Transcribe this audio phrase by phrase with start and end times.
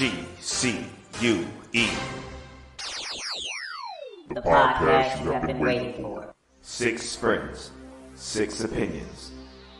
[0.00, 0.10] G
[0.40, 0.86] C
[1.20, 1.86] U E.
[4.30, 6.34] The podcast you have been waiting for.
[6.62, 7.70] Six friends,
[8.14, 9.32] six opinions,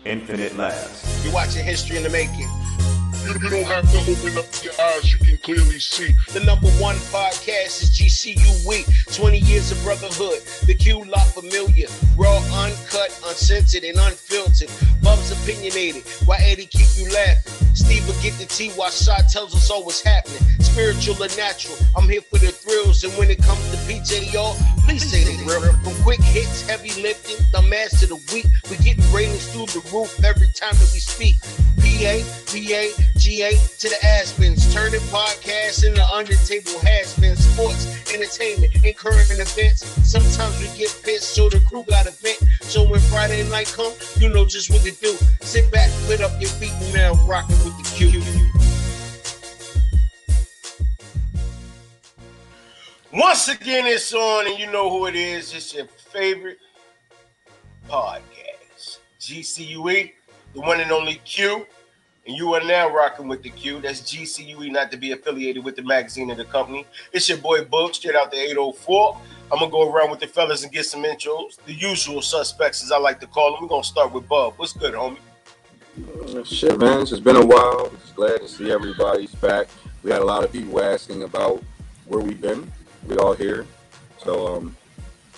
[0.04, 1.24] infinite laughs.
[1.24, 2.50] You're watching history in the making.
[3.24, 6.12] You, you don't have to open up your eyes, you can clearly see.
[6.34, 10.42] The number one podcast is GCUE, 20 years of brotherhood.
[10.66, 11.88] The Q La Familiar.
[12.18, 14.68] Raw, uncut, uncensored, and unfiltered.
[15.02, 16.02] Bubs opinionated.
[16.26, 17.69] Why Eddie keep you laughing?
[17.74, 20.42] Steve will get the tea while Shot tells us all what's happening.
[20.60, 21.76] Spiritual or natural.
[21.96, 23.04] I'm here for the thrills.
[23.04, 25.60] And when it comes to PJ, y'all, please say the real.
[25.60, 28.46] From quick hits, heavy lifting, the mass to the week.
[28.70, 31.36] We getting ratings through the roof every time that we speak.
[32.00, 32.16] PA,
[32.48, 32.82] PA,
[33.16, 39.28] GA to the Aspens, turning podcasts into under table has been sports, entertainment, and current
[39.30, 39.84] events.
[40.08, 42.40] Sometimes we get pissed, so the crew got a vent.
[42.62, 45.12] So when Friday night come, you know just what to do.
[45.40, 47.14] Sit back, put up your feet, and now
[47.64, 48.22] with the Q.
[53.12, 55.52] Once again, it's on, and you know who it is.
[55.54, 56.58] It's your favorite
[57.88, 60.12] podcast, GCUE,
[60.54, 61.66] the one and only Q.
[62.26, 63.80] And you are now rocking with the Q.
[63.80, 66.86] That's GCUE, not to be affiliated with the magazine or the company.
[67.12, 69.18] It's your boy Book, straight out the 804.
[69.50, 71.56] I'm gonna go around with the fellas and get some intros.
[71.66, 73.62] The usual suspects, as I like to call them.
[73.62, 74.54] We're gonna start with Bub.
[74.56, 75.18] What's good, homie?
[75.98, 77.90] Uh, Shit, man, it's just been a while.
[78.00, 79.66] Just glad to see everybody's back.
[80.02, 81.62] We had a lot of people asking about
[82.06, 82.70] where we've been.
[83.06, 83.66] We all here,
[84.18, 84.76] so um,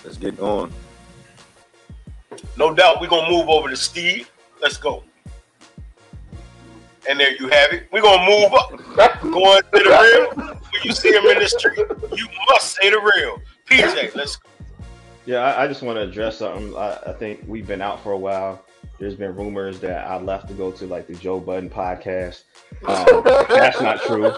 [0.03, 0.71] let's get going.
[2.57, 4.29] No doubt we're gonna move over to Steve.
[4.61, 5.03] Let's go.
[7.09, 7.87] And there you have it.
[7.91, 9.21] We're gonna move up.
[9.21, 10.45] Going to the real.
[10.45, 11.77] When you see him in the street,
[12.15, 13.41] you must say the real.
[13.69, 14.49] PJ, let's go.
[15.25, 16.75] Yeah, I, I just want to address something.
[16.75, 18.63] I, I think we've been out for a while.
[19.03, 22.43] There's been rumors that I left to go to like the Joe Budden podcast.
[22.87, 24.33] Um, that's not true.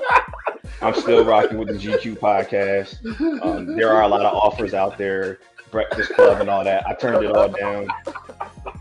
[0.81, 2.99] I'm still rocking with the GQ podcast.
[3.41, 5.39] Um, there are a lot of offers out there,
[5.71, 6.85] Breakfast Club and all that.
[6.85, 7.87] I turned it all down.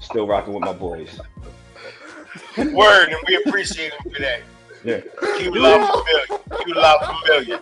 [0.00, 1.20] Still rocking with my boys.
[2.58, 4.40] Word, and we appreciate him for that.
[4.84, 5.00] Yeah.
[5.38, 6.64] Q Love Familiar.
[6.64, 7.60] Q Love Familiar.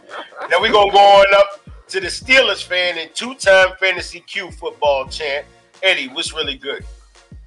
[0.49, 5.07] Now we're gonna go on up to the Steelers fan and two-time fantasy Q football
[5.09, 5.47] champ.
[5.83, 6.85] Eddie, what's really good?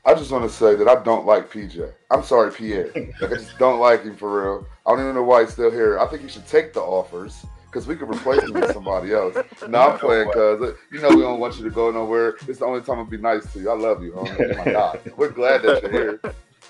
[0.05, 1.91] I just want to say that I don't like PJ.
[2.11, 2.91] I'm sorry, Pierre.
[2.95, 4.67] Like I just don't like him for real.
[4.85, 5.97] I don't even know why he's still here.
[5.99, 9.35] I think he should take the offers because we could replace him with somebody else.
[9.67, 12.35] No, I'm playing because uh, you know we don't want you to go nowhere.
[12.47, 13.69] It's the only time I'll be nice to you.
[13.71, 14.53] I love you, homie.
[14.53, 16.21] Oh my God, we're glad that you're here.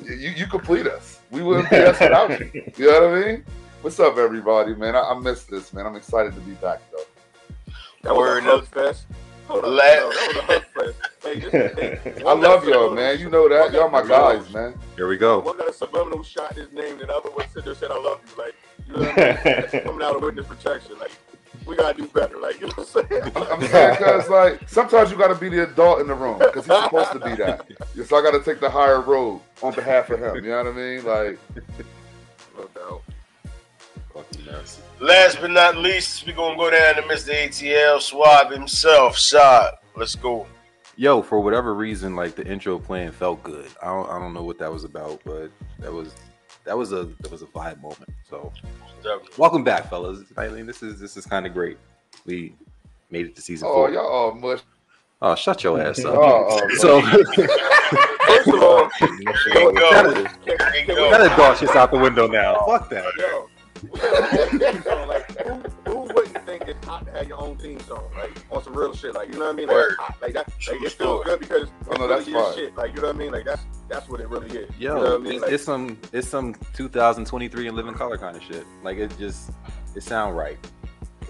[0.02, 1.20] You you complete us.
[1.30, 2.50] We wouldn't be us without you.
[2.78, 3.46] You know what I mean?
[3.82, 4.96] What's up, everybody, man?
[4.96, 5.86] I, I missed this, man.
[5.86, 7.04] I'm excited to be back though.
[8.04, 8.68] That Word was a hug up.
[8.68, 9.06] fest.
[9.48, 10.94] Hold on, that was a.
[11.28, 13.20] Hey, just, hey, I love y'all, man.
[13.20, 13.74] You know that.
[13.74, 14.76] Y'all my guys, man.
[14.96, 15.40] Here we go.
[15.40, 18.22] One got a subliminal shot his name, and the other one said, said I love
[18.30, 18.44] you.
[18.44, 18.56] Like,
[18.88, 19.40] you know what I mean?
[19.44, 21.00] That's coming out of witness protection.
[21.00, 21.12] Like,
[21.66, 22.38] we gotta do better.
[22.38, 23.32] Like, you know what I'm saying?
[23.36, 26.66] I'm saying because like sometimes you got to be the adult in the room because
[26.66, 27.68] he's supposed to be that.
[28.06, 30.36] So I got to take the higher road on behalf of him.
[30.44, 31.06] You know what I mean?
[31.06, 31.40] Like
[32.58, 33.02] No doubt.
[34.16, 34.82] Fucking mess.
[35.02, 37.34] Last but not least, we're gonna go down to Mr.
[37.34, 39.18] ATL Swab himself.
[39.18, 39.76] Shot.
[39.98, 40.48] Let's go.
[40.96, 43.68] Yo, for whatever reason, like the intro playing felt good.
[43.84, 46.16] I don't, I don't know what that was about, but that was
[46.64, 48.10] that was a that was a vibe moment.
[48.30, 48.54] So
[49.38, 50.24] welcome back, fellas.
[50.38, 51.78] I mean, this is this is kind of great.
[52.26, 52.56] We
[53.12, 53.90] made it to season oh four.
[53.92, 54.62] y'all all mush.
[55.22, 56.16] Oh, shut your ass up.
[56.18, 57.02] Oh, oh, so
[58.26, 59.74] First of all, There you go.
[59.74, 60.12] gotta,
[60.46, 61.36] There you gotta go.
[61.38, 62.66] dog shit out the window now.
[62.66, 63.06] Fuck that.
[63.18, 63.48] yo,
[63.94, 65.54] like, who,
[65.86, 68.94] who wouldn't think it's hot to have your own theme song, like on some real
[68.96, 69.68] shit, like you know what I mean?
[69.68, 69.96] Like, Word.
[70.00, 72.54] hot, like that, True like it feels good because it's Oh, no, really that's your
[72.54, 73.32] shit, like you know what I mean?
[73.32, 74.70] Like that's that's what it really is.
[74.80, 75.34] Yo, you know what I mean?
[75.34, 78.66] it's, Like, it's some it's some 2023 and living color kind of shit.
[78.84, 79.52] Like it just
[79.96, 80.58] it sound right.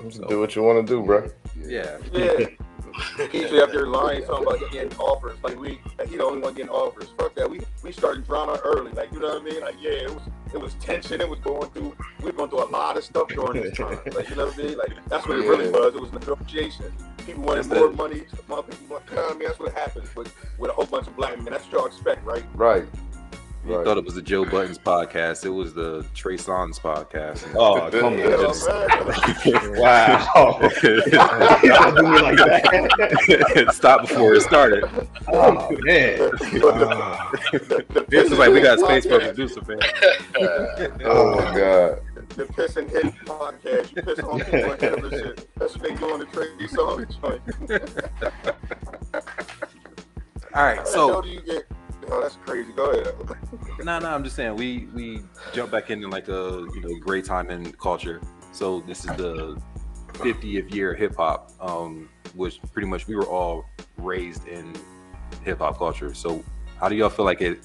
[0.08, 1.30] Just do what you want to do, bro.
[1.60, 1.98] Yeah.
[2.12, 2.48] yeah.
[3.34, 6.54] Usually up there lying talking about getting offers, like we, like he the only one
[6.54, 7.10] getting offers.
[7.18, 7.50] Fuck that.
[7.50, 9.62] We we started drama early, like you know what I mean?
[9.62, 10.24] Like yeah, it was
[10.54, 11.22] it was tension.
[11.22, 11.96] It was going through.
[12.20, 14.00] We were going through a lot of stuff during this time.
[14.14, 14.78] Like you know what I mean?
[14.78, 15.96] Like that's what it really was.
[15.96, 16.92] It was negotiation.
[17.26, 18.24] People wanted That's more money.
[18.52, 19.48] Other people, want- you know what I mean?
[19.48, 21.52] That's what happens with with a whole bunch of black men.
[21.52, 22.44] That's what y'all expect, right?
[22.54, 22.86] Right.
[23.66, 23.84] You Right.
[23.86, 25.44] thought it was the Joe Budden's podcast.
[25.44, 27.44] It was the Trey Songz podcast.
[27.56, 28.18] Oh, come on.
[28.20, 29.76] Just- what I'm saying?
[29.82, 30.60] Wow.
[30.62, 33.72] Don't do me like that.
[33.74, 34.84] Stop before it started.
[35.28, 36.32] Oh, man.
[38.08, 39.80] This is like we got space for a producer, man.
[40.38, 42.02] Oh, oh my God.
[42.36, 43.96] The piss and hit podcast.
[43.96, 45.50] You piss on people and hit them and shit.
[45.58, 47.42] That's what they do on the Tracy Song joint.
[50.54, 51.64] All right, How so do you get?
[52.12, 52.72] Oh, that's crazy.
[52.74, 53.14] Go ahead.
[53.84, 55.22] no, no, I'm just saying we we
[55.54, 58.22] jump back into like a you know great time in culture.
[58.52, 59.62] So this is the
[60.14, 63.66] 50th year of hip hop, um, which pretty much we were all
[63.98, 64.74] raised in
[65.44, 66.14] hip hop culture.
[66.14, 66.44] So
[66.80, 67.60] how do y'all feel like it?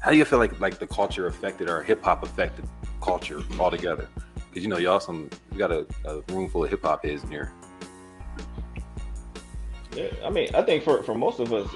[0.00, 2.66] How do you feel like like the culture affected or hip hop affected
[3.00, 4.08] culture altogether?
[4.48, 7.24] Because you know y'all some we got a, a room full of hip hop heads
[7.24, 7.52] in here.
[9.96, 11.68] Yeah, I mean, I think for for most of us,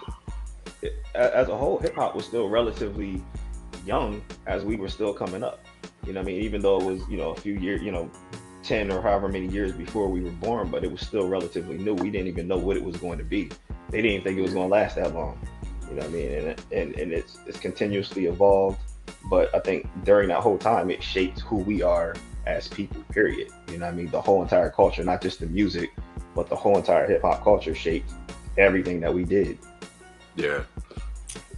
[1.15, 3.23] as a whole, hip hop was still relatively
[3.85, 5.65] young as we were still coming up.
[6.07, 8.11] You know, I mean, even though it was you know a few years, you know,
[8.63, 11.95] ten or however many years before we were born, but it was still relatively new.
[11.95, 13.51] We didn't even know what it was going to be.
[13.91, 15.39] They didn't think it was going to last that long.
[15.89, 16.33] You know what I mean?
[16.33, 18.79] And and and it's it's continuously evolved.
[19.31, 22.15] But I think during that whole time, it shaped who we are
[22.47, 23.03] as people.
[23.11, 23.51] Period.
[23.69, 24.11] You know what I mean?
[24.11, 25.91] The whole entire culture, not just the music,
[26.35, 28.13] but the whole entire hip hop culture shaped
[28.57, 29.59] everything that we did.
[30.39, 30.63] Yeah.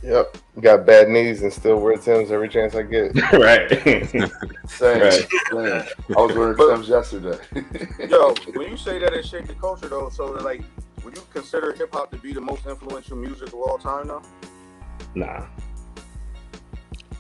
[0.03, 0.39] Yep.
[0.63, 3.15] Got bad knees and still wear Tim's every chance I get.
[3.33, 3.69] right.
[4.69, 5.01] Same.
[5.01, 5.29] Right.
[5.51, 5.85] Same.
[6.17, 7.39] I was wearing Tim's yesterday.
[8.09, 10.63] Yo, when you say that it shaped the culture though, so like,
[11.05, 14.23] would you consider hip hop to be the most influential music of all time now?
[15.15, 15.47] nah.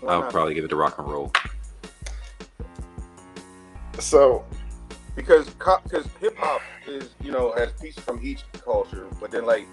[0.00, 0.30] Why I'll not?
[0.30, 1.30] probably give it to rock and roll.
[3.98, 4.46] So
[5.14, 9.66] because because hip hop is you know has pieces from each culture, but then like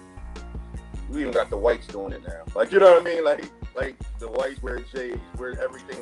[1.08, 2.42] we even got the whites doing it now.
[2.54, 3.24] Like you know what I mean?
[3.24, 3.44] Like
[3.74, 6.00] like the whites wear shades, wear everything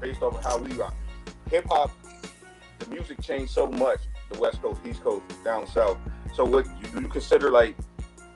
[0.00, 0.94] based off of how we rock.
[1.50, 1.90] Hip hop,
[2.78, 4.00] the music changed so much.
[4.30, 5.98] The West Coast, East Coast, down south.
[6.34, 7.76] So what you, you consider like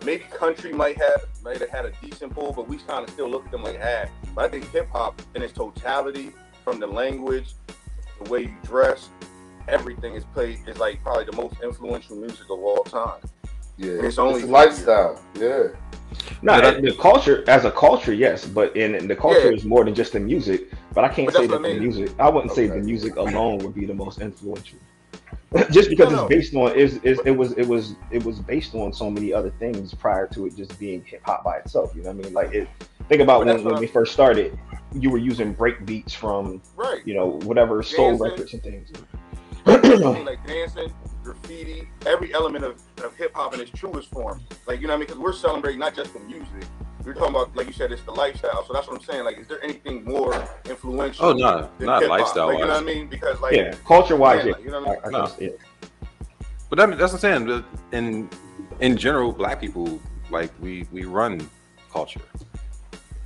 [0.04, 3.28] maybe country might have might have had a decent pull, but we kind of still
[3.28, 4.06] look at them like ah.
[4.34, 6.32] But I think hip hop in its totality,
[6.64, 7.54] from the language,
[8.22, 9.08] the way you dress,
[9.69, 13.20] everything is played is like probably the most influential music of all time.
[13.76, 13.93] Yeah.
[13.93, 15.20] It's It's, only a lifestyle.
[15.38, 15.69] Yeah.
[16.43, 19.56] No, But I- the culture as a culture, yes, but in, in the culture Yeah.
[19.56, 20.70] is more than just the music.
[20.94, 22.11] But I can't But say that what I the music.
[22.19, 24.78] I wouldn't say the music alone would be the most influential.
[25.70, 26.23] just because No, no.
[26.26, 29.32] it's based on is is it was it was it was based on so many
[29.32, 31.93] other things prior to it just being hip hop by itself.
[31.94, 32.32] You know what I mean?
[32.34, 32.69] Like it.
[33.08, 34.58] Think about when, when we first started.
[34.93, 37.02] You were using break beats from Right.
[37.06, 38.25] you know whatever soul Dancing.
[38.31, 38.93] records and things.
[39.67, 40.93] Like dancing,
[41.26, 44.40] graffiti, every element of, of hip hop in its truest form.
[44.67, 45.06] Like you know what I mean?
[45.08, 46.46] Because we're celebrating not just the music.
[47.05, 48.67] We're talking about, like you said, it's the lifestyle.
[48.67, 49.25] So that's what I'm saying.
[49.25, 50.34] Like, is there anything more
[50.69, 51.26] influential?
[51.26, 53.06] Oh, no, than not lifestyle Like, you know what I mean?
[53.06, 54.52] Because like, yeah, culture wise, yeah, yeah.
[54.55, 55.00] like, you know what I mean?
[55.05, 55.26] I, I No.
[55.26, 55.49] guess, yeah.
[56.69, 57.64] But I mean, that's what I'm saying.
[57.93, 58.28] In
[58.81, 60.00] in general, black people
[60.31, 61.49] like we we run
[61.93, 62.20] culture.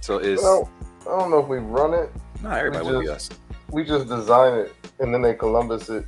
[0.00, 0.70] So it's well,
[1.02, 2.11] I don't know if we run it.
[2.43, 3.38] not everybody we would be just- us.
[3.70, 6.05] We just design it and then they Columbus it.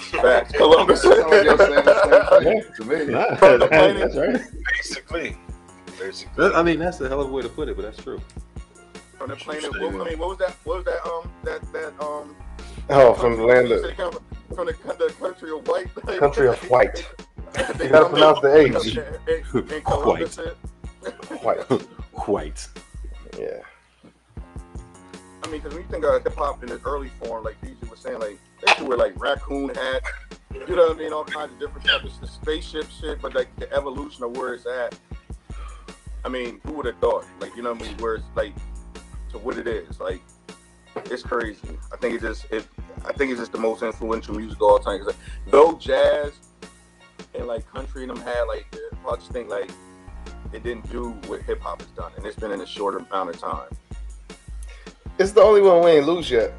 [0.00, 0.52] Facts.
[0.52, 1.02] Columbus.
[1.02, 3.12] Sound like the same thing to me.
[3.12, 3.98] Nah, From the planet.
[3.98, 4.40] that's right.
[4.76, 5.36] Basically.
[5.98, 6.46] Basically.
[6.54, 8.20] I mean, that's a hell of a way to put it, but that's true.
[9.18, 9.70] From the planet.
[9.70, 10.52] What, I mean, what was that?
[10.64, 11.04] What was that?
[11.06, 12.36] Um, that that um.
[12.88, 14.24] Oh, from the land of said it come from,
[14.56, 16.18] from the, the country of white.
[16.18, 17.06] country of white.
[17.82, 18.76] You gotta pronounce the in-
[19.76, 19.82] H.
[19.84, 20.56] Columbus, it-
[21.42, 21.58] White.
[22.28, 22.68] White.
[23.38, 23.58] Yeah.
[25.42, 27.90] I mean, because when you think of hip hop in its early form, like DJ
[27.90, 30.10] was saying, like they should wear like raccoon hats,
[30.52, 32.04] you know what I mean, all kinds of different stuff.
[32.04, 34.98] It's the spaceship shit, but like the evolution of where it's at.
[36.24, 37.24] I mean, who would have thought?
[37.40, 37.96] Like, you know what I mean?
[37.98, 38.54] Where it's like
[39.30, 40.20] to what it is, like
[40.96, 41.78] it's crazy.
[41.92, 42.66] I think it just it.
[43.04, 44.98] I think it's just the most influential music of all time.
[44.98, 45.14] Because
[45.46, 46.32] though jazz
[47.34, 48.66] and like country and them had like,
[49.08, 49.70] I just think like
[50.52, 53.30] it didn't do what hip hop has done, and it's been in a short amount
[53.30, 53.68] of time.
[55.18, 56.52] It's the only one we ain't lose yet.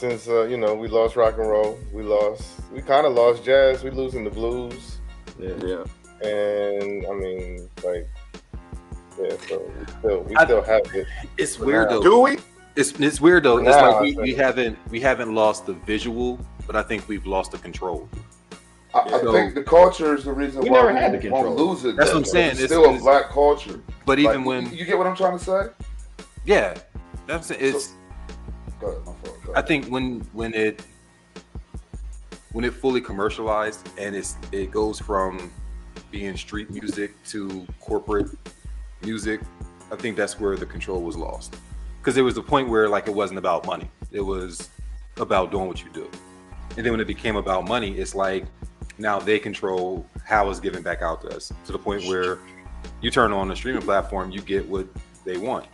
[0.00, 2.42] Since uh, you know we lost rock and roll, we lost,
[2.72, 3.84] we kind of lost jazz.
[3.84, 4.96] We losing the blues,
[5.38, 5.52] Yeah.
[5.62, 6.26] Yeah.
[6.26, 8.08] and I mean, like,
[9.20, 9.36] yeah.
[9.46, 11.06] So we still, we I- still have it.
[11.36, 12.02] It's weird now- though.
[12.02, 12.38] Do we?
[12.76, 13.58] It's it's weird though.
[13.58, 17.26] It's Now like we, we haven't we haven't lost the visual, but I think we've
[17.26, 18.08] lost the control.
[18.94, 21.28] I, I So- think the culture is the reason We why never we had the
[21.28, 21.68] won't control.
[21.74, 21.96] lose it.
[21.96, 22.50] That's though, what I'm saying.
[22.52, 23.78] It's It's- still a black culture.
[24.06, 25.66] But even when you, you get what I'm trying to say?
[26.46, 26.78] yeah,
[27.26, 27.92] that's it's.
[28.80, 29.44] Go ahead, my fault.
[29.44, 30.84] Go I think when when it
[32.52, 35.52] when it fully commercialized and it's it goes from
[36.10, 38.30] being street music to corporate
[39.02, 39.40] music,
[39.92, 41.56] I think that's where the control was lost.
[42.00, 44.70] Because there was a point where like it wasn't about money; it was
[45.18, 46.10] about doing what you do.
[46.76, 48.46] And then when it became about money, it's like
[48.98, 52.38] now they control how it's given back out to us to the point where
[53.00, 54.86] you turn on the streaming platform, you get what
[55.24, 55.66] they want.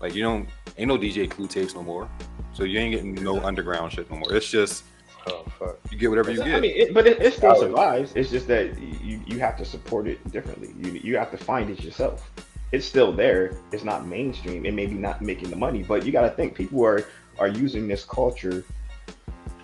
[0.00, 0.48] Like you don't
[0.78, 2.08] ain't no DJ Clue tapes no more.
[2.52, 4.34] So you ain't getting no underground shit no more.
[4.34, 4.84] It's just
[5.26, 5.78] Oh fuck.
[5.90, 6.54] you get whatever you I get.
[6.56, 8.12] I mean, it, but it, it still survives.
[8.14, 10.74] It's just that you you have to support it differently.
[10.78, 12.30] You you have to find it yourself.
[12.72, 13.56] It's still there.
[13.70, 14.64] It's not mainstream.
[14.64, 17.06] It may be not making the money, but you got to think people are
[17.38, 18.64] are using this culture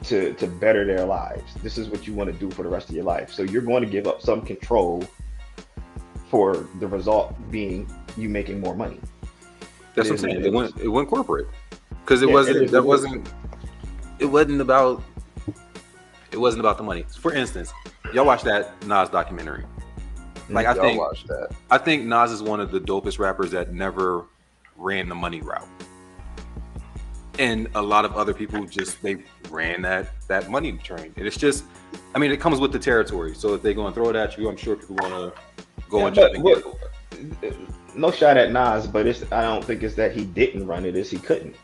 [0.05, 1.55] to to better their lives.
[1.63, 3.33] This is what you want to do for the rest of your life.
[3.33, 5.05] So you're going to give up some control
[6.31, 9.01] for the result being you making more money.
[9.99, 10.45] That's what I'm saying.
[10.45, 11.49] It went it went corporate
[12.05, 13.11] because it Yeah, wasn't that what it is.
[13.11, 13.29] wasn't
[14.21, 15.03] it wasn't about
[16.33, 17.05] it wasn't about the money.
[17.19, 17.73] For instance,
[18.13, 19.65] y'all watch that Nas documentary.
[20.49, 21.49] Like I Y'all think watch that.
[21.71, 24.27] I think Nas is one of the dopest rappers that never
[24.77, 25.69] ran the money route.
[27.39, 31.13] And a lot of other people just they ran that that money train.
[31.17, 31.65] And it's just
[32.15, 33.35] I mean it comes with the territory.
[33.35, 35.33] So if they're gonna throw it at you, I'm sure people wanna
[35.89, 37.69] go Yeah, and jump and get it.
[37.95, 40.97] No shot at Nas, but it's I don't think it's that he didn't run it,
[40.97, 41.57] it's he couldn't.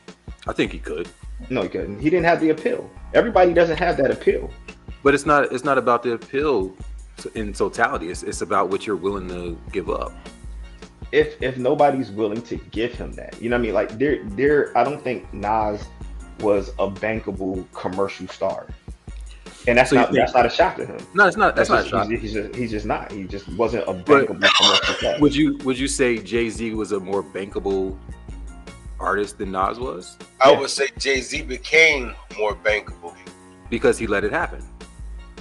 [0.46, 1.08] I think he could.
[1.50, 2.00] No, he couldn't.
[2.00, 2.90] He didn't have the appeal.
[3.14, 4.50] Everybody doesn't have that appeal.
[5.02, 6.74] But it's not it's not about the appeal
[7.34, 8.10] in totality.
[8.10, 10.12] It's it's about what you're willing to give up.
[11.12, 13.74] if if nobody's willing to give him that, you know what I mean?
[13.74, 15.84] Like there there I don't think Nas
[16.40, 18.66] was a bankable commercial star.
[19.66, 20.98] And that's So not that's not a shock to him.
[21.14, 22.08] No, it's not that's, not a shock.
[22.10, 23.10] He's, he's just he's just not.
[23.10, 25.18] He just wasn't a bankable commercial star.
[25.20, 27.96] Would you would you say Jay Z was a more bankable
[29.00, 30.60] artist than Nas was I Yeah.
[30.60, 33.14] would say Jay Z became more bankable.
[33.70, 34.62] because he let it happen?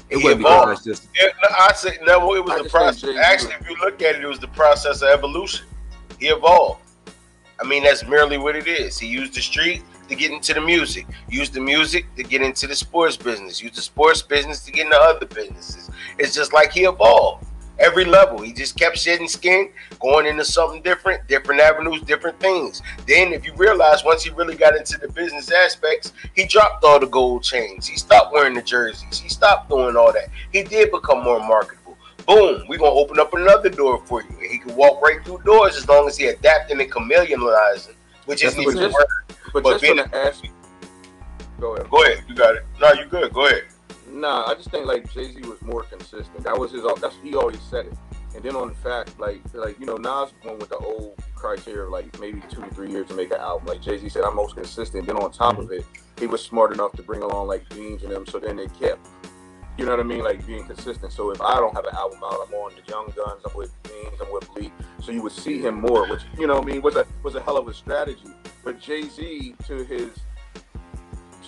[0.10, 0.72] It He wasn't because evolved.
[0.72, 2.34] that's just Yeah, no, I say no.
[2.36, 3.16] It was I the process.
[3.18, 5.66] Actually, if you look at it, it was the process of evolution.
[6.20, 6.80] He evolved.
[7.62, 8.98] I mean, that's merely what it is.
[8.98, 11.08] He used the street to get into the music.
[11.30, 13.62] Use the music to get into the sports business.
[13.62, 15.90] Use the sports business to get into other businesses.
[16.20, 17.48] It's just like he evolved.
[17.80, 22.84] Every level, he just kept shedding skin, going into something different, different avenues, different things.
[23.08, 27.00] Then, if you realize, once he really got into the business aspects, he dropped all
[27.00, 27.88] the gold chains.
[27.88, 29.18] He stopped wearing the jerseys.
[29.18, 30.28] He stopped doing all that.
[30.52, 31.98] He did become more marketable.
[32.28, 34.30] Boom, we're gonna open up another door for you.
[34.30, 38.44] And he could walk right through doors as long as he adapted and chameleonizing, which
[38.44, 39.06] isn't even it word.
[39.54, 40.44] But, But just being the ask,
[41.60, 41.90] go ahead.
[41.90, 42.66] Go ahead, you got it.
[42.80, 43.34] No, you good.
[43.34, 43.64] Go ahead.
[44.10, 46.44] Nah, I just think like Jay Z was more consistent.
[46.44, 46.84] That was his.
[47.02, 47.94] That's he always said it.
[48.36, 51.84] And then on the fact, like, like you know, Nas went with the old criteria,
[51.84, 53.68] of like maybe two to three years to make an album.
[53.68, 55.06] Like Jay Z said, I'm most consistent.
[55.06, 55.86] Then on top of it,
[56.20, 58.26] he was smart enough to bring along like Beans and them.
[58.26, 59.08] So then they kept,
[59.78, 61.12] you know what I mean, like being consistent.
[61.12, 63.42] So if I don't have an album out, I'm on the Young Gunz.
[63.50, 64.22] I'm with Beans.
[64.22, 64.72] I'm with Lee.
[65.02, 67.42] So you would see him more, which you know, I mean, was a was a
[67.42, 68.30] hell of a strategy.
[68.64, 70.12] But Jay Z to his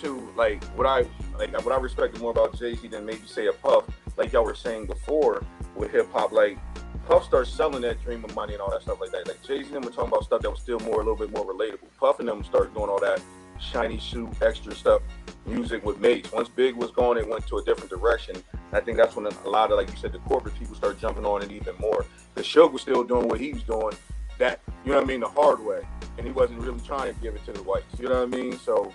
[0.02, 1.04] to like what I
[1.38, 3.84] like what I respected more about Jay Z than maybe say a Puff,
[4.16, 5.44] like y'all were saying before
[5.76, 6.58] with hip hop, like
[7.06, 9.28] Puff starts selling that dream of money and all that stuff like that.
[9.28, 11.16] Like Jay Z and them were talking about stuff that was still more a little
[11.16, 11.88] bit more relatable.
[11.98, 13.20] Puff and them started doing all that
[13.60, 15.02] shiny suit, extra stuff,
[15.46, 16.30] music with Mase.
[16.32, 18.36] Once Big was gone, it went to a different direction.
[18.72, 21.24] I think that's when a lot of like you said, the corporate people started jumping
[21.24, 22.04] on it even more.
[22.34, 23.94] The Suge was still doing what he was doing,
[24.38, 25.82] that you know what I mean, the hard way,
[26.18, 27.98] and he wasn't really trying to give it to the whites.
[27.98, 28.58] You know what I mean?
[28.58, 28.92] So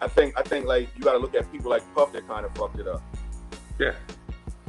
[0.00, 2.44] I think I think like you got to look at people like Puff that kind
[2.44, 3.02] of fucked it up.
[3.78, 3.92] Yeah.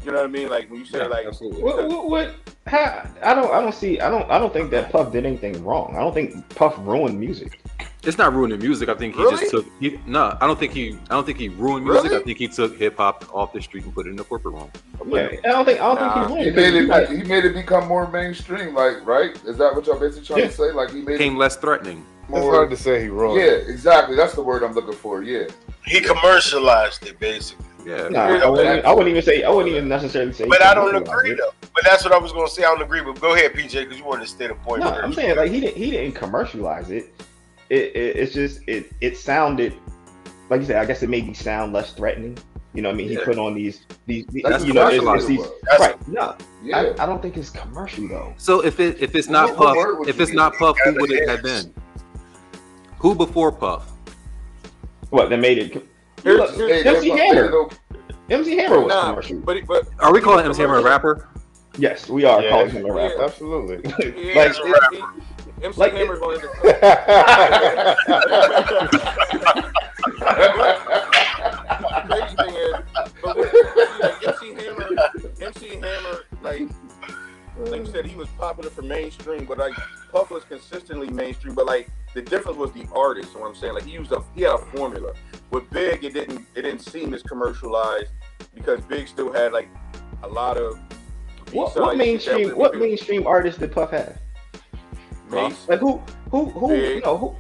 [0.06, 0.50] You know what I mean?
[0.50, 1.64] Like when you say Yeah, like absolutely.
[1.64, 2.36] What, what, what
[2.68, 5.64] how, I don't I don't see I don't I don't think that Puff did anything
[5.64, 5.96] wrong.
[5.96, 7.62] I don't think Puff ruined music.
[8.08, 8.88] It's not ruining music.
[8.88, 9.38] I think he Really?
[9.38, 9.66] just took.
[9.82, 10.94] He, no, I don't think he.
[11.10, 12.04] I don't think he ruined music.
[12.06, 12.16] Really?
[12.16, 14.56] I think he took hip hop off the street and put it in the corporate
[14.56, 14.72] room.
[15.08, 16.14] Yeah, I don't think I don't Nah.
[16.14, 16.88] think he ruined He made it.
[16.88, 18.74] Like, He made it become more mainstream.
[18.74, 19.36] Like, right?
[19.46, 20.48] Is that what y'all basically trying Yeah.
[20.48, 20.72] to say?
[20.72, 22.06] Like, he made Became it less threatening.
[22.30, 22.54] Oh, it's more.
[22.54, 23.42] hard to say he ruined.
[23.42, 24.16] Yeah, exactly.
[24.16, 25.22] That's the word I'm looking for.
[25.22, 25.48] Yeah.
[25.86, 27.66] He commercialized it basically.
[27.86, 28.08] Yeah.
[28.10, 30.46] Nah, I wouldn't, I wouldn't even say I wouldn't even necessarily say.
[30.48, 31.52] But I don't agree though.
[31.74, 32.64] But that's what I was gonna say.
[32.64, 33.02] I don't agree.
[33.02, 34.82] But go ahead, PJ, because you wanted to state a point.
[34.82, 34.90] No.
[34.90, 37.14] I'm saying like he didn't he didn't commercialize it.
[37.70, 39.74] It, it it's just it it sounded
[40.50, 40.78] like you said.
[40.78, 42.38] I guess it made me sound less threatening.
[42.74, 45.04] You know, what I mean, he put on these these, these That's you know, it's,
[45.04, 45.44] it's these.
[45.64, 46.08] That's- right.
[46.08, 46.94] No, Yeah.
[47.00, 48.34] I, I don't think it's commercial though.
[48.38, 51.12] So if it if it's not What- what Puff, if it's not Puff, who would
[51.12, 51.74] it It have been?
[53.00, 53.92] Who before Puff?
[55.10, 55.88] What that made it?
[56.24, 57.70] Here's- Look, here's- Hey, MC Hammer.
[58.30, 59.40] MC Hammer was Nah, commercial.
[59.40, 61.28] but but Are we calling MC Hammer a rapper?
[61.80, 63.16] Yes, we are Yeah, calling him a rapper.
[63.18, 63.26] yeah.
[63.26, 63.92] absolutely.
[64.22, 64.54] He Like,
[65.62, 65.64] is a It- rapper.
[65.64, 66.48] he- MC Like, Hammer's one of the
[72.08, 72.76] crazy thing is,
[73.24, 73.54] but what,
[74.02, 74.88] like MC Hammer,
[75.42, 76.62] MC Hammer, like,
[77.58, 79.74] like you said, he was popular for mainstream, but like
[80.12, 81.56] Puff was consistently mainstream.
[81.56, 83.36] But like the difference was the artist.
[83.36, 85.14] What I'm saying, like he used a he had a formula.
[85.52, 88.12] With Big, it didn't it didn't seem as commercialized
[88.54, 89.70] because Big still had like
[90.24, 90.78] a lot of
[91.52, 92.52] What, what mainstream?
[92.52, 94.18] What mainstream artist did Puff have?
[95.30, 95.68] Mase.
[95.68, 96.02] Like who?
[96.32, 96.46] Who?
[96.46, 96.68] Who?
[96.70, 97.04] Big.
[97.06, 97.18] No.
[97.18, 97.36] Who?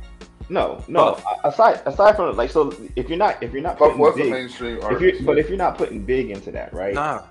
[0.49, 0.83] No.
[0.87, 1.17] No.
[1.43, 4.23] Aside aside from like so, if you're not if you're not Puff putting was a
[4.31, 5.01] mainstream if artist.
[5.19, 6.93] you're but if you're not putting big into that, right?
[6.93, 7.23] Nah,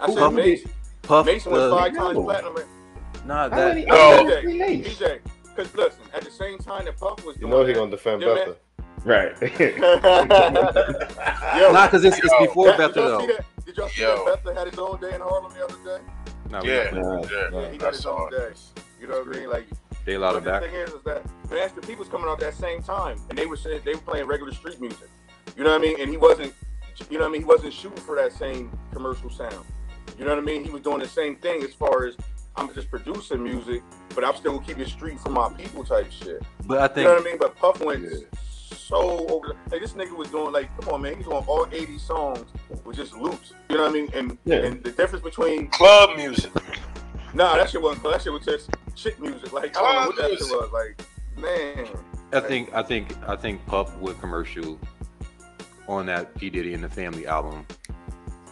[0.00, 0.62] I Who- said who Mase.
[0.62, 0.70] did-
[1.02, 1.26] Puff.
[1.26, 2.24] Mason was five times No.
[2.24, 2.54] platinum.
[3.24, 3.86] nah, How that many?
[3.86, 3.94] No.
[3.94, 4.24] how?
[4.24, 7.90] DJ, because listen, at the same time that Puff was You know he that, gonna
[7.92, 8.56] defend them Betha.
[9.04, 9.36] Right.
[11.56, 13.20] Yo, Nah, 'cause it's- it's yo, before that- Betha, Did y'all though.
[13.20, 13.44] see that?
[13.66, 14.24] Did y'all see Yo.
[14.26, 16.04] that Betha had his own day in Harlem the other day?
[16.50, 16.76] No, we Yeah.
[16.76, 17.22] Uh,
[17.52, 18.48] yeah, Yeah, he got his saw own day.
[19.00, 19.50] You know what I mean?
[19.50, 19.66] Like,
[20.06, 20.62] They allowed but it the back.
[20.62, 23.56] thing is, is that Master P was coming out that same time, and they were
[23.56, 25.08] saying they were playing regular street music.
[25.56, 26.00] You know what I mean?
[26.00, 26.54] And he wasn't,
[27.10, 27.40] you know what I mean?
[27.42, 29.64] He wasn't shooting for that same commercial sound.
[30.18, 30.64] You know what I mean?
[30.64, 32.16] He was doing the same thing as far as
[32.54, 33.82] I'm just producing music,
[34.14, 36.40] but I'm still gonna keep it street for my people type shit.
[36.66, 37.38] But I think You know what I mean?
[37.38, 38.06] But Puff went
[38.40, 39.48] so over.
[39.48, 42.44] The, like this nigga was doing like, come on, man, he's doing all 80 songs
[42.84, 43.52] with just loops.
[43.68, 44.08] You know what I mean?
[44.14, 44.58] And Yeah.
[44.58, 46.52] and the difference between Club music.
[47.34, 48.04] Nah, that shit wasn't.
[48.04, 49.52] That shit was just shit music.
[49.52, 50.70] Like I don't know what that shit was.
[50.72, 51.06] Like
[51.36, 51.88] man,
[52.32, 54.78] I think I think I think Puff with commercial
[55.88, 57.66] on that P Diddy and the Family album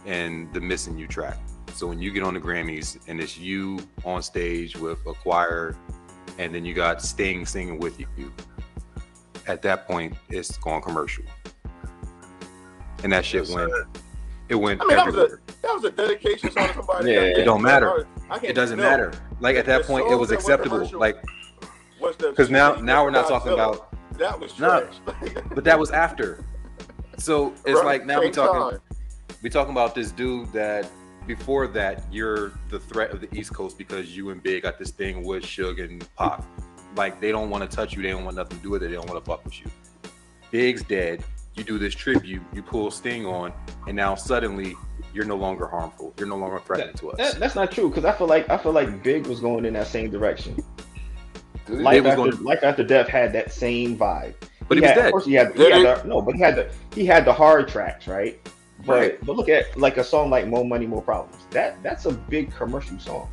[0.06, 1.38] and the Missing You track.
[1.72, 5.74] So when you get on the Grammys and it's you on stage with a choir,
[6.38, 8.32] and then you got Sting singing with you,
[9.48, 11.24] at that point it's gone commercial,
[13.02, 13.70] and that shit Yes, went.
[13.72, 13.86] sir.
[14.48, 15.28] It went I mean that was a
[15.62, 17.12] that was a dedication song to somebody.
[17.12, 18.06] Yeah, it don't matter.
[18.42, 18.82] It doesn't no.
[18.82, 19.12] matter.
[19.40, 20.86] Like at that The point, it was acceptable.
[20.98, 21.16] Like
[22.18, 24.80] because now now we're not talking about that was No.
[24.80, 25.34] trash.
[25.54, 26.44] but that was after.
[27.18, 28.78] So it's Right, like now we talking
[29.42, 30.90] we talking about this dude that
[31.26, 34.90] before that you're the threat of the East Coast because you and Big got this
[34.90, 36.42] thing with Suge and Pac.
[36.96, 38.88] Like they don't want to touch you, they don't want nothing to do with it,
[38.88, 39.66] they don't want to fuck with you.
[40.50, 41.24] Big's dead.
[41.54, 43.52] You do this tribute, you pull Sting on,
[43.86, 44.74] and now suddenly
[45.12, 46.12] you're no longer harmful.
[46.18, 47.18] You're no longer threatening to us.
[47.18, 49.74] That, that's not true because I feel like I feel like Big was going in
[49.74, 50.56] that same direction.
[51.68, 54.34] Life was after, going- Life after Death had that same vibe.
[54.66, 55.04] But he was had, dead.
[55.06, 57.32] Of course, he had, he had the, no, but he had the he had the
[57.32, 58.40] hard tracks, right?
[58.84, 59.24] But Right.
[59.24, 62.52] but look at like a song like "More Money, More Problems." That that's a big
[62.54, 63.30] commercial song.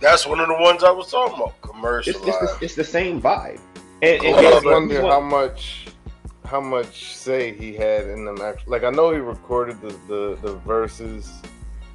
[0.00, 1.34] That's one of the ones I was talking
[1.72, 2.06] about.
[2.06, 3.60] It's it's the, it's the same vibe.
[4.02, 5.86] And, and I guess just wonder how much
[6.54, 8.40] how much say he had in them.
[8.40, 11.28] Act- like I know he recorded the the, the verses,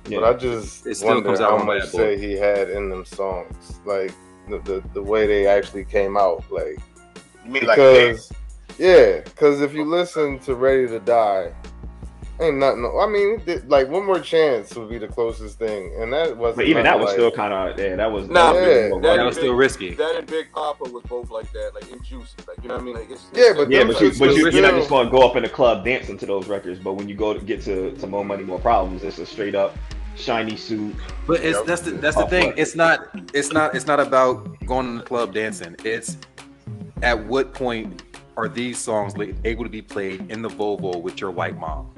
[0.05, 0.19] Yeah.
[0.19, 3.05] but I just It still wonder comes out how much say he had in them
[3.05, 3.79] songs.
[3.85, 4.11] Like
[4.49, 6.43] the, the the way they actually came out.
[6.51, 6.77] Like
[7.45, 8.11] you mean like Big?
[8.11, 8.33] because
[8.77, 11.53] yeah, because if you listen to Ready to Die.
[12.41, 12.85] Ain't nothing.
[12.97, 16.57] I mean, th- like one more chance would be the closest thing, and that wasn't.
[16.57, 17.97] But even that was like- still kind of yeah.
[17.97, 19.25] That was Nah, that was, yeah, that that vibe.
[19.25, 19.93] was still risky.
[19.95, 22.81] That and Big Poppa was both like that, like in juicy, like you know what
[22.81, 22.95] I mean?
[22.95, 25.11] Like it's Yeah, but yeah, them but, you, but you, you're not just going to
[25.11, 26.79] go up in the club dancing to those records.
[26.79, 29.55] But when you go to get to, to more money, more problems, it's a straight
[29.55, 29.75] up
[30.15, 30.95] shiny suit.
[31.27, 32.53] But it's that's the that's the thing.
[32.55, 35.75] It's not it's not it's not about going in the club dancing.
[35.83, 36.17] It's
[37.01, 38.03] at what point
[38.37, 41.89] are these songs able to be played in the Volvo with your white mom?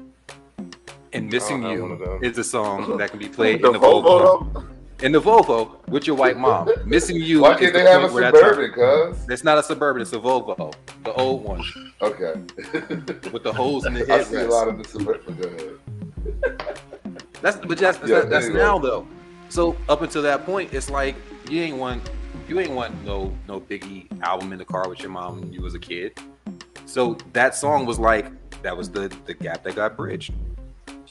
[1.14, 3.62] And missing I don't have one of you is a song that can be played
[3.62, 4.66] the in the Volvo, Volvo.
[5.02, 6.70] in the Volvo with your white mom.
[6.86, 7.42] Missing you.
[7.42, 8.72] Why can't the they have a point where that suburban,
[9.14, 9.26] cuz?
[9.28, 10.02] It's not a suburban.
[10.02, 11.62] It's a Volvo, the old one
[12.00, 12.32] Okay.
[13.30, 15.36] with the holes in the I see a lot of the suburban.
[15.36, 15.78] Go ahead.
[17.42, 18.60] That's but that's Yeah, that's, that's anyway.
[18.60, 19.06] now though.
[19.48, 21.14] So up until that point, it's like
[21.50, 22.08] you ain't want
[22.48, 25.60] you ain't want no no Biggie album in the car with your mom when you
[25.60, 26.18] was a kid.
[26.86, 28.26] So that song was like
[28.62, 30.32] that was the the gap that got bridged.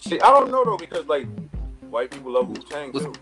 [0.01, 1.27] See, I don't know though because like
[1.89, 3.13] white people love Wu Tang too.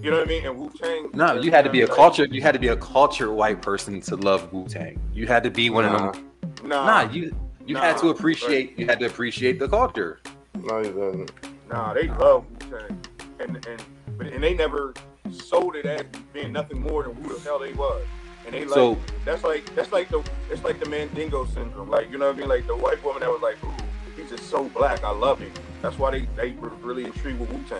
[0.00, 0.46] You know what I mean?
[0.46, 1.10] And Wu Tang.
[1.12, 2.24] No, you had to be a culture.
[2.26, 5.00] You had to be a culture white person to love Wu Tang.
[5.12, 6.30] You had to be one of them.
[6.64, 7.34] Nah, Nah, you
[7.66, 8.78] you had to Nah, appreciate.
[8.78, 10.20] You had to appreciate the culture.
[10.62, 11.30] No, he doesn't.
[11.68, 13.00] nah, they love Wu Tang,
[13.40, 13.82] and and
[14.16, 14.94] but and they never
[15.30, 18.04] sold it as being nothing more than who the hell they was.
[18.46, 21.90] And they like So that's like that's like the it's like the Mandingo syndrome.
[21.90, 22.48] Like you know what I mean?
[22.48, 23.84] Like the white woman that was like, ooh,
[24.16, 25.02] he's just so black.
[25.02, 25.52] I love him.
[25.82, 27.78] That's why they they were really intrigued with Wu Tang.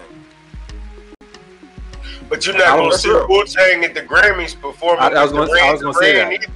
[2.28, 5.02] But you're not gonna see Wu Tang at the Grammys performing.
[5.02, 5.48] I, I was going.
[5.50, 6.32] I was Duran going to say that.
[6.32, 6.46] either.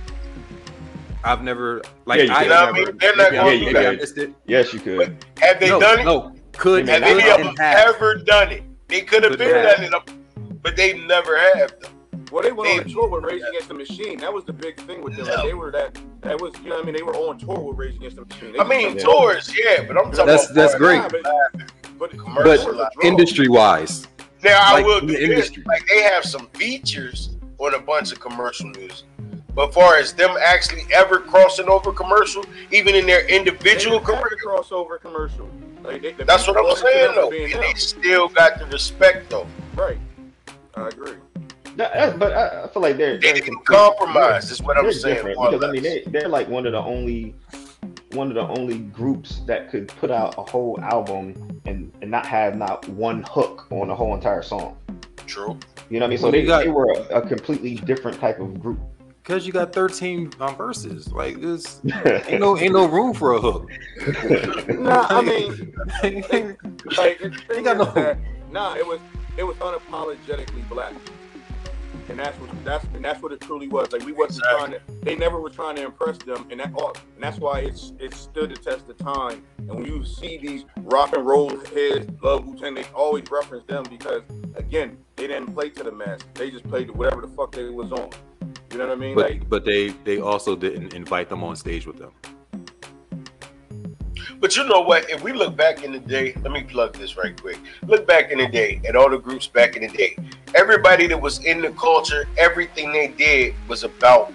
[1.24, 2.42] I've never like Yeah, you I could.
[2.44, 2.86] You know what I never.
[2.92, 2.98] mean?
[2.98, 3.98] They're not maybe gonna Yeah, you maybe I could.
[4.00, 4.34] missed it.
[4.46, 5.24] Yes, you could.
[5.40, 6.04] Have they no, done it?
[6.04, 7.94] No, could Have they any could of and them have.
[7.94, 8.62] ever done it?
[8.88, 9.76] They could have been have.
[9.90, 11.74] done it, but they never have.
[11.80, 11.88] Though.
[12.32, 14.18] Well, they went on a tour with Rage Against the Machine.
[14.20, 15.26] That was the big thing with them.
[15.26, 15.98] Like, they were that.
[16.22, 18.24] That was, you know, what I mean, they were on tour with Rage Against the
[18.24, 18.52] Machine.
[18.52, 19.02] They I mean, Yeah.
[19.04, 21.00] tours, yeah, but I'm talking That's- about that's great.
[21.04, 21.30] as Nah,
[21.98, 24.08] but, but, but Industry wise,
[24.42, 25.28] Now I like, will in do the this.
[25.30, 25.62] industry.
[25.66, 29.04] Like they have some features on a bunch of commercial music.
[29.54, 34.38] But far as them actually ever crossing over commercial, even in their individual They career,
[34.44, 35.48] crossover commercial.
[35.84, 37.30] Like, they, the that's what I'm saying though.
[37.30, 39.46] to be in And they still got the respect though.
[39.76, 39.98] Right.
[40.74, 41.12] I agree.
[41.76, 44.76] That- that- but I, I feel like they're, They they're didn't complete- compromise, is what
[44.76, 47.34] I'm saying, different more or because I mean they they're like one of the only
[48.12, 52.26] one of the only groups that could put out a whole album and, and not
[52.26, 54.76] have not one hook on the whole entire song.
[55.26, 55.58] True.
[55.88, 56.18] You know what I mean?
[56.18, 58.78] So Well, they, you got- they were a, a completely different type of group.
[59.22, 61.10] Because you got 13 um, verses.
[61.12, 63.70] Like this ain't no ain't no room for a hook.
[64.68, 68.18] Nah, I mean, like, the thing got no- that,
[68.50, 69.00] nah, it was
[69.36, 70.92] it was unapologetically black,
[72.12, 73.90] and that's what that's and that's what it truly was.
[73.90, 76.92] Like we wasn't trying to, they never were trying to impress them, and that all,
[77.14, 79.42] and that's why it's it stood the test of time.
[79.56, 83.64] And when you see these rock and roll heads, love Wu Tang, they always reference
[83.64, 84.22] them because
[84.56, 86.20] again, they didn't play to the mass.
[86.34, 88.10] They just played to whatever the fuck they was on.
[88.70, 89.14] You know what I mean?
[89.14, 92.12] But like but they they also didn't invite them on stage with them.
[94.42, 95.08] But you know what?
[95.08, 97.60] If we look back in the day, let me plug this right quick.
[97.86, 100.16] Look back in the day at all the groups back in the day.
[100.56, 104.32] Everybody that was in the culture, everything they did was about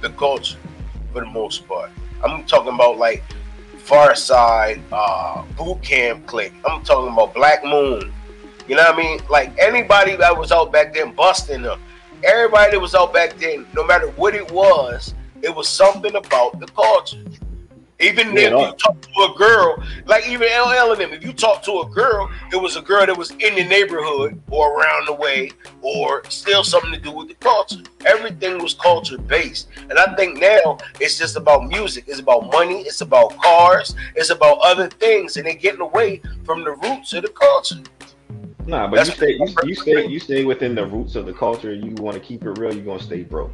[0.00, 0.56] the culture
[1.12, 1.90] for the most part.
[2.24, 3.22] I'm talking about like
[3.76, 6.54] Pharcyde, uh, Boot Camp Click.
[6.64, 8.10] I'm talking about Black Moon.
[8.66, 9.20] You know what I mean?
[9.28, 11.82] Like anybody that was out back then busting them.
[12.24, 16.58] Everybody that was out back then, no matter what it was, it was something about
[16.60, 17.22] the culture.
[18.00, 21.32] Even Yeah, if you talk to a girl, like even LL and them, if you
[21.32, 25.06] talk to a girl, it was a girl that was in the neighborhood or around
[25.06, 25.50] the way
[25.82, 27.82] or still something to do with the culture.
[28.06, 29.68] Everything was culture based.
[29.88, 32.04] And I think now it's just about music.
[32.06, 32.80] It's about money.
[32.82, 33.94] It's about cars.
[34.16, 35.36] It's about other things.
[35.36, 37.82] And they're getting away from the roots of the culture.
[38.66, 41.74] Nah, but you stay, you, you stay, you stay within the roots of the culture.
[41.74, 42.74] You want to keep it real.
[42.74, 43.52] You're gonna stay broke.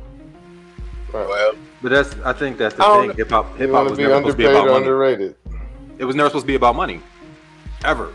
[1.12, 3.14] Well, But that's I think that's the thing.
[3.16, 4.76] Hip hop hip hop was never supposed to be about money.
[4.78, 5.36] underrated?
[5.98, 7.00] It was never supposed to be about money.
[7.84, 8.12] Ever.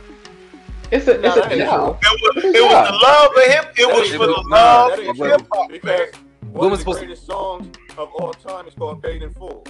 [0.92, 1.98] It's a, it's Nah, a that ain't no.
[2.02, 3.74] it was, it was the love of hip.
[3.78, 5.70] It was It for was- the love of hip hop.
[5.72, 6.22] because man.
[6.42, 9.34] When one of the supposed to- greatest songs of all time is called "Paid in
[9.34, 9.66] Full."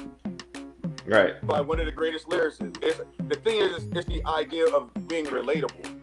[1.06, 1.46] Right.
[1.46, 2.78] by one of the greatest lyricists.
[2.84, 6.00] It's, the thing is, it's the idea of being relatable.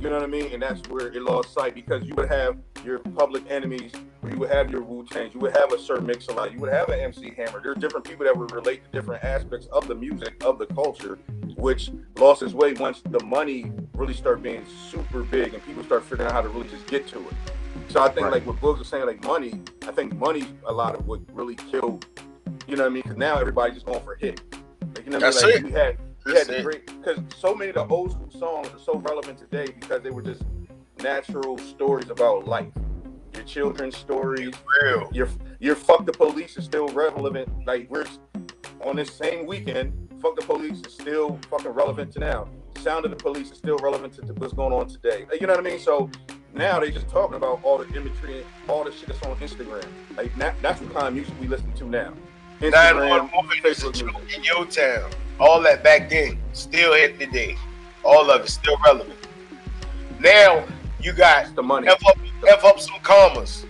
[0.00, 0.52] You know what I mean?
[0.52, 3.92] And that's where it lost sight because you would have your public enemies,
[4.28, 6.88] you would have your Wu Tangs, you would have a Sir Mix-a-Lot, you would have
[6.88, 7.60] an MC Hammer.
[7.62, 11.18] There's different people that would relate to different aspects of the music, of the culture,
[11.56, 16.02] which lost its way once the money really started being super big and people start
[16.04, 17.34] figuring out how to really just get to it.
[17.88, 18.32] So I think Right.
[18.34, 21.56] like what Boogs was saying, like money, I think money's a lot of what really
[21.56, 22.06] killed
[22.70, 23.02] you know what I mean?
[23.02, 24.40] Because now everybody's just going for hit.
[24.94, 25.54] Like, you know what I mean?
[25.54, 25.64] Like, it.
[25.64, 28.68] we had we That's had the great because so many of the old school songs
[28.68, 30.42] are so relevant today because they were just
[31.02, 32.72] natural stories about life.
[33.34, 34.52] Your children's stories,
[35.12, 35.28] your
[35.60, 37.48] your fuck the police is still relevant.
[37.66, 38.06] Like we're
[38.84, 42.48] on this same weekend, fuck the police is still fucking relevant to now.
[42.78, 45.26] Sound of the police is still relevant to what's going on today.
[45.30, 45.78] Like, you know what I mean?
[45.78, 46.10] So
[46.54, 49.86] now they just talking about all the imagery and all the shit that's on Instagram.
[50.16, 52.14] Like that, that's the kind of music we listen to now.
[52.60, 55.10] Instagram, 911 is a Facebook joke in your town.
[55.38, 57.56] All that back then, still hit today.
[58.04, 59.18] All of it still relevant.
[60.18, 60.64] Now
[61.00, 61.88] you got the money.
[61.88, 63.66] F up, F up some commas.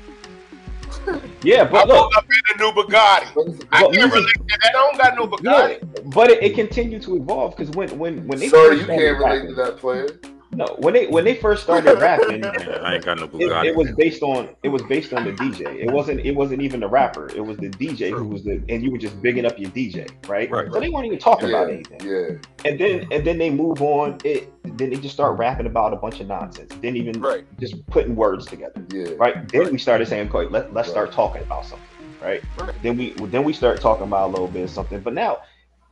[1.43, 3.65] Yeah, I but woke look, up in a new Bugatti.
[3.73, 4.61] I but can't music- relate to that.
[4.63, 6.13] I don't got no yeah, Bugatti.
[6.15, 9.49] but it, it continued to evolve because when when when they Sorry, you can't relate
[9.49, 10.07] to that player.
[10.53, 13.67] No, when they when they first started rapping, I ain't got no it, Bugatti.
[13.67, 15.77] it was based on it was based on the DJ.
[15.77, 17.29] It wasn't it wasn't even the rapper.
[17.35, 20.11] It was the DJ who was the and you were just bigging up your DJ,
[20.29, 20.51] right?
[20.51, 22.01] Right, So they weren't even talking Yeah, about anything.
[22.05, 22.69] yeah.
[22.69, 24.19] And then and then they move on.
[24.25, 26.75] It then they just start rapping about a bunch of nonsense.
[26.75, 27.45] Didn't even Right.
[27.61, 29.11] just putting words together, Yeah.
[29.19, 29.49] right?
[29.49, 31.87] Then we started saying, "Okay, let let's start talking about something."
[32.21, 32.43] Right?
[32.59, 32.75] Right.
[32.83, 34.99] Then we then we start talking about a little bit of something.
[35.01, 35.39] But now,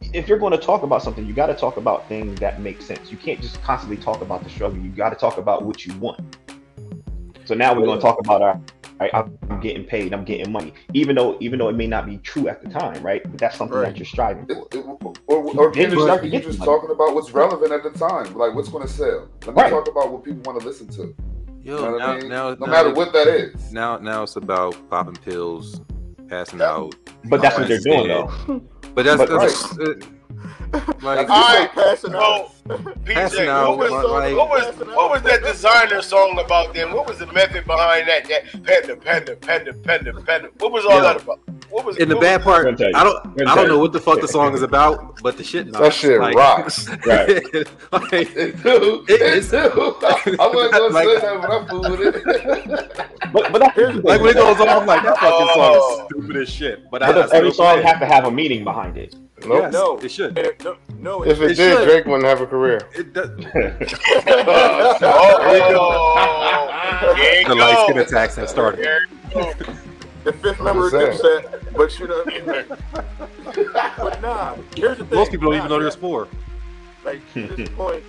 [0.01, 2.81] if you're going to talk about something, you got to talk about things that make
[2.83, 3.11] sense.
[3.11, 4.79] You can't just constantly talk about the struggle.
[4.79, 6.37] You got to talk about what you want.
[7.45, 8.61] So now we're going to talk about our.
[9.01, 10.13] Right, I'm getting paid.
[10.13, 13.01] I'm getting money, even though even though it may not be true at the time,
[13.01, 13.23] right?
[13.23, 13.91] But that's something Right.
[13.91, 14.67] that you're striving for.
[14.73, 14.85] it,
[15.29, 17.85] or, or Then you you start to you get just talking about what's relevant at
[17.85, 19.29] the time, like what's going to sell.
[19.47, 19.71] Let me Right.
[19.71, 21.15] talk about what people want to listen to.
[21.63, 22.29] Yo, You know what now, I mean?
[22.29, 23.73] now, no now- matter what that is.
[23.73, 25.81] Now, now it's about popping pills,
[26.29, 26.71] passing Yeah.
[26.71, 26.95] out.
[27.25, 28.63] But that's what they're doing, though.
[28.95, 29.95] But that's, But- that's uh,
[31.03, 32.53] like All right, passing out.
[32.67, 36.75] so Passing PJ, out, what was, like- what was what was that Desiigner song about?
[36.75, 38.29] Then what was the method behind that?
[38.29, 40.49] That panda, panda, panda, panda, panda.
[40.59, 41.03] What was all Yo.
[41.03, 41.41] that about?
[41.71, 42.65] What was in the what bad was- part.
[42.65, 42.95] Gonna tell you.
[42.97, 43.49] I don't.
[43.49, 45.73] I don't know what the fuck the song is about, but the shit.
[45.73, 46.89] That shit like, rocks.
[47.07, 47.43] Right.
[47.93, 49.05] like, It do.
[49.09, 49.57] It It, is- do.
[49.59, 53.05] I wasn't going to Like- say that, but I'm with it.
[53.33, 56.01] But but that's like when it goes on, I'm like that fucking song Oh.
[56.01, 56.85] is stupid as shit.
[56.91, 57.87] But, but I, does I every still song play it.
[57.87, 59.15] have to have a meaning behind it?
[59.47, 59.63] Nope.
[59.63, 59.99] Yes, No.
[59.99, 60.39] it should.
[60.39, 61.85] Eh, No, no, If it, It did, should.
[61.89, 62.81] Drake wouldn't have a career.
[62.95, 63.31] It does.
[65.01, 65.39] Oh,
[67.15, 68.85] there you The light skin attacks have started.
[68.85, 69.53] There you go.
[70.25, 72.47] the fifth member of just Dipset, but you know, what I mean?
[72.47, 74.57] Like, but nah.
[74.77, 75.19] Here's the thing.
[75.19, 76.29] Most people don't Nah, even know yeah, there's four.
[77.05, 78.03] Like to this point,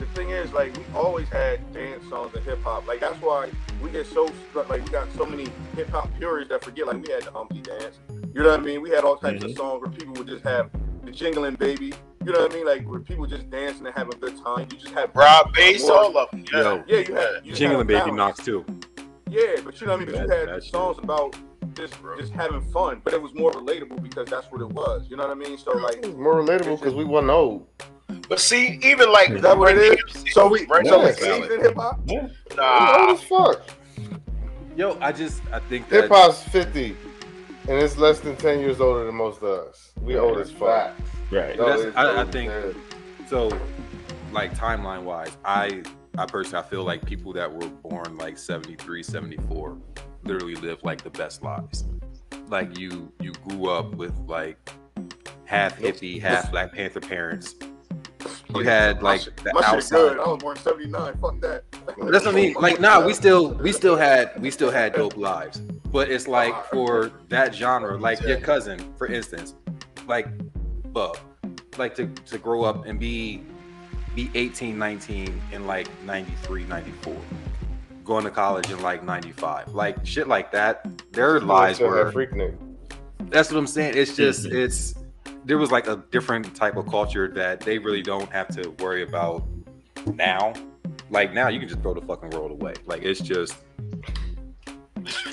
[0.00, 2.86] the thing is, like, we always had dance songs and hip hop.
[2.88, 3.50] Like, that's why
[3.82, 7.12] we get so like we got so many hip hop purists that forget like we
[7.12, 7.98] had the Humpty dance.
[8.34, 8.82] You know what I mean?
[8.82, 9.50] We had all types Mhm.
[9.50, 10.70] of songs where people would just have
[11.04, 11.92] the jingling baby.
[12.24, 12.66] You know what I mean?
[12.66, 14.66] Like where people just dancing and having a good time.
[14.70, 16.44] You just have Rob Bass, more- all of them.
[16.52, 16.60] Yeah.
[16.60, 18.64] Yo, Yeah, you had you Jingling had Baby knocks too.
[19.30, 20.06] Yeah, but you know what I mean.
[20.14, 20.72] But you had that shit.
[20.72, 21.36] songs about
[21.74, 25.06] just just having fun, but it was more relatable because that's what it was.
[25.08, 25.56] You know what I mean?
[25.56, 27.66] So like, It's more relatable because we wasn't old.
[28.30, 30.32] But see, even like is that what it is?
[30.32, 31.18] So we Right so we Yes.
[31.18, 32.00] hip hop.
[32.06, 33.60] We old Nah, as fuck.
[34.76, 36.96] Yo, I just I think that Hip hop's fifty,
[37.68, 39.90] and it's less than ten years older than most of us.
[40.00, 40.94] We old as fuck.
[41.32, 41.58] Right.
[41.58, 42.72] No, That's- I- I think- hell.
[43.28, 43.50] so
[44.32, 45.82] like timeline wise i
[46.16, 49.76] i personally i feel like people that were born like 73 74
[50.22, 51.84] literally live like the best lives
[52.48, 54.70] like you you grew up with like
[55.46, 57.56] half hippie half black panther parents
[58.54, 60.18] you had like shit- the my shit outside good.
[60.18, 61.16] I was born seventy nine.
[61.18, 61.64] Fuck that.
[61.72, 62.54] that's what I mean.
[62.54, 65.60] Like, nah, we still we still had we still had dope lives.
[65.90, 69.54] But it's like for that genre, like your cousin, for instance,
[70.06, 70.28] like
[70.92, 71.18] Bub,
[71.78, 73.42] like to, to grow up and be
[74.14, 77.16] be 18, 19 in like 93, 94.
[78.04, 79.74] Going to college in like 95.
[79.74, 80.86] Like shit like that.
[81.12, 82.56] Their lives were have freak nigga.
[83.18, 83.94] that's what I'm saying.
[83.96, 84.56] It's just mm-hmm.
[84.56, 84.94] it's
[85.44, 89.02] there was like a different type of culture that they really don't have to worry
[89.02, 89.46] about
[90.14, 90.52] now.
[91.10, 92.74] Like now, you can just throw the fucking world away.
[92.86, 93.54] Like it's just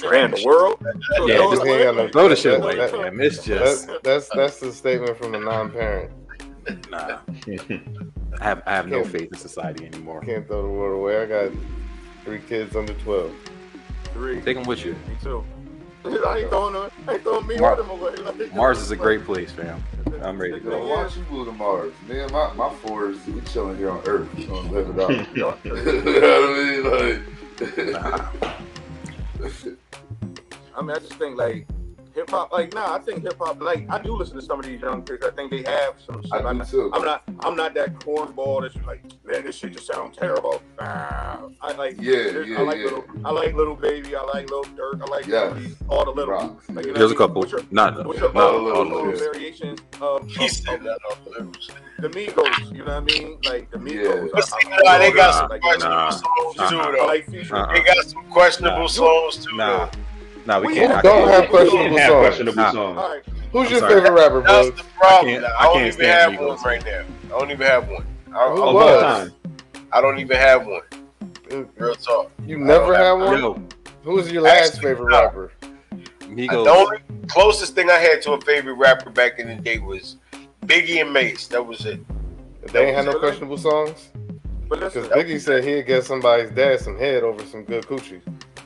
[0.10, 0.82] Ran the world.
[1.28, 1.88] Yeah, throw it just away.
[1.88, 3.20] ain't got throw the shit away, that- fam.
[3.20, 6.12] It's just That, that's that's the statement from a non-parent.
[6.90, 7.20] nah.
[8.40, 10.22] I have I have no faith in society anymore.
[10.22, 11.22] Can't throw the world away.
[11.22, 11.52] I got
[12.24, 13.32] three kids under twelve.
[14.14, 14.42] Three.
[14.42, 14.94] Take them with you.
[14.94, 15.44] Me too.
[16.14, 16.90] I ain't throwing them.
[17.08, 18.16] I ain't throwing me Mar- them away.
[18.16, 19.84] Like, Mars is a great place, fam.
[20.22, 20.88] I'm ready to go.
[20.88, 21.94] why don't you move to Mars?
[22.08, 24.34] Me and my, my fours, we chilling here on Earth.
[24.36, 25.12] We gonna live it out.
[25.36, 25.66] you know what I
[26.58, 26.84] mean?
[26.84, 27.22] Like,
[30.76, 31.66] I mean, I just think like
[32.18, 32.52] hip hop.
[32.52, 33.62] Like, nah, I think hip hop.
[33.62, 35.24] Like, I do listen to some of these young kids.
[35.24, 36.22] I think they have some.
[36.24, 36.34] Shit.
[36.34, 36.92] I do I'm, not, too.
[36.94, 37.24] I'm not.
[37.42, 40.62] I'm not that cornball that's like, man, this shit just sounds terrible.
[40.80, 41.50] Nah.
[41.62, 41.96] I like.
[42.02, 42.84] Yeah, yeah, I like yeah.
[42.86, 43.06] little.
[43.24, 44.16] I like Lil Baby.
[44.16, 45.02] I like Lil Durk.
[45.02, 45.76] I like Yes.
[45.88, 46.34] all the little.
[46.34, 46.68] Rocks.
[46.70, 47.28] Like, you know There's a what I mean?
[47.30, 47.42] couple.
[47.42, 49.12] What's your, Not what's your not all, all all of the them.
[49.12, 51.70] little variations of, he of, said of that off the lips.
[52.00, 52.72] Migos?
[52.72, 53.38] You know what I mean?
[53.46, 54.22] Like the Migos.
[54.24, 54.28] Yeah.
[54.34, 56.10] But see, I- I- nah, they got some like, questionable nah.
[56.10, 56.92] songs too, Uh-uh.
[56.92, 57.06] though.
[57.06, 57.52] like.
[57.52, 57.74] Uh-uh.
[57.74, 59.86] They got some questionable songs too, Nah.
[59.86, 59.92] though.
[60.48, 61.04] Nah, we We can't.
[61.04, 61.42] Don't can't.
[61.42, 62.26] have questionable can't have songs.
[62.26, 62.72] questionable Nah.
[62.72, 62.98] songs.
[62.98, 63.24] All right.
[63.52, 63.94] Who's your sorry.
[63.96, 64.64] favorite rapper, bro?
[64.64, 65.34] That's the problem.
[65.34, 66.48] can't- I I don't can't even stand have Migos.
[66.48, 67.02] one right now.
[67.36, 68.06] I don't even have one.
[68.34, 69.02] I, Who I, was?
[69.04, 69.34] time.
[69.92, 70.82] I don't even have one.
[71.78, 72.32] Real talk.
[72.46, 73.40] You never I had don't one.
[73.40, 73.62] Yo,
[74.04, 75.22] Who was your last Actually, favorite no.
[75.22, 75.52] rapper?
[76.22, 76.64] Migos.
[76.64, 80.16] The only closest thing I had to a favorite rapper back in the day was
[80.66, 81.48] Biggie and Mase.
[81.50, 82.00] That was it.
[82.72, 84.12] They ain't had no questionable songs.
[84.70, 88.22] Because Biggie said he'd get somebody's dad some head over some good coochie.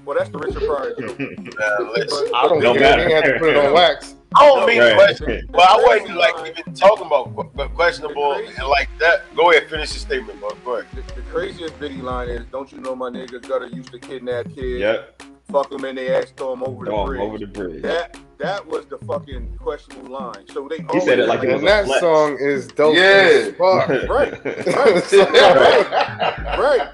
[0.06, 1.20] Well, that's the Richard Pryor joke.
[1.60, 2.32] Now, listen.
[2.36, 2.74] I don't No care.
[2.74, 3.02] He matter.
[3.04, 4.16] ain't have to put it on wax.
[4.34, 4.96] I don't mean Right.
[4.96, 9.24] question, but I wasn't like even talking about but questionable and like that.
[9.36, 10.50] Go ahead, finish your statement, bro.
[10.64, 10.88] Go ahead.
[10.96, 13.90] The, the craziest Biggie line is, "Don't you know my nigga gutter used to use
[13.90, 15.24] to kidnap kids, Yep.
[15.52, 17.82] fuck them in their ass, throw them over the Throw 'em bridge." over the bridge.
[17.82, 20.46] That that was the fucking questionable line.
[20.54, 22.00] So they He said it like it was And a that flex.
[22.00, 23.02] song is dope Yeah.
[23.02, 23.90] as fuck.
[23.90, 24.46] right,
[25.36, 26.58] right.
[26.58, 26.88] right.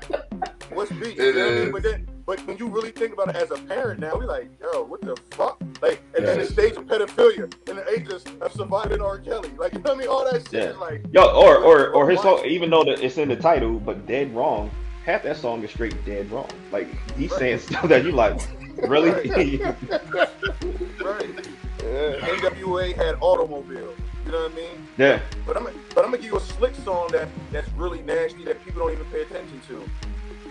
[0.71, 1.17] What's beat?
[1.17, 1.71] It You know what I mean?
[1.71, 4.49] But then, but when you really think about it as a parent now, we're like,
[4.61, 5.59] yo, what the fuck?
[5.81, 9.17] Like, and then the stage of pedophilia and the ages of surviving R.
[9.17, 9.49] Kelly.
[9.57, 10.09] Like, you know what I mean?
[10.09, 10.63] All that shit Yeah.
[10.71, 13.79] is like, Yo, or or or his song, even though the, it's in the title,
[13.79, 14.69] but dead wrong.
[15.05, 16.49] Half that song is straight dead wrong.
[16.71, 18.39] Like he's saying stuff that you like,
[18.87, 19.11] really?
[19.11, 19.75] right.
[21.83, 22.15] Yeah.
[22.19, 23.93] NWA had automobile.
[24.25, 24.87] You know what I mean?
[24.97, 25.21] yeah.
[25.45, 25.63] But I'm
[25.95, 28.91] but I'm gonna give you a slick song that that's really nasty that people don't
[28.91, 29.81] even pay attention to.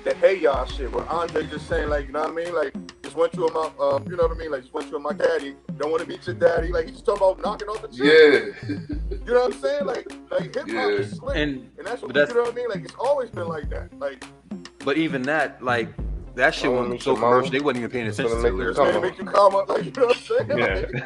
[0.06, 2.72] That hey y'all shit where Andre just saying like you know what I mean like
[3.02, 5.12] just went to my uh you know what I mean like just went to my
[5.12, 7.88] daddy don't want to beat your daddy like he's just talking about knocking off the
[7.88, 8.54] chick.
[8.68, 8.76] yeah.
[9.26, 10.86] You know what I'm saying like like hip hop Yeah.
[10.90, 12.94] is slick and, And that's what but that's- you know what I mean like it's
[13.00, 14.22] always been like that like
[14.84, 15.88] but even that, like
[16.36, 17.26] that shit wasn't so Mama.
[17.26, 17.50] commercial.
[17.50, 18.78] They wasn't even paying attention gonna the lyrics.
[18.78, 19.02] you come to on.
[19.02, 21.04] make you calm up like you know what I'm saying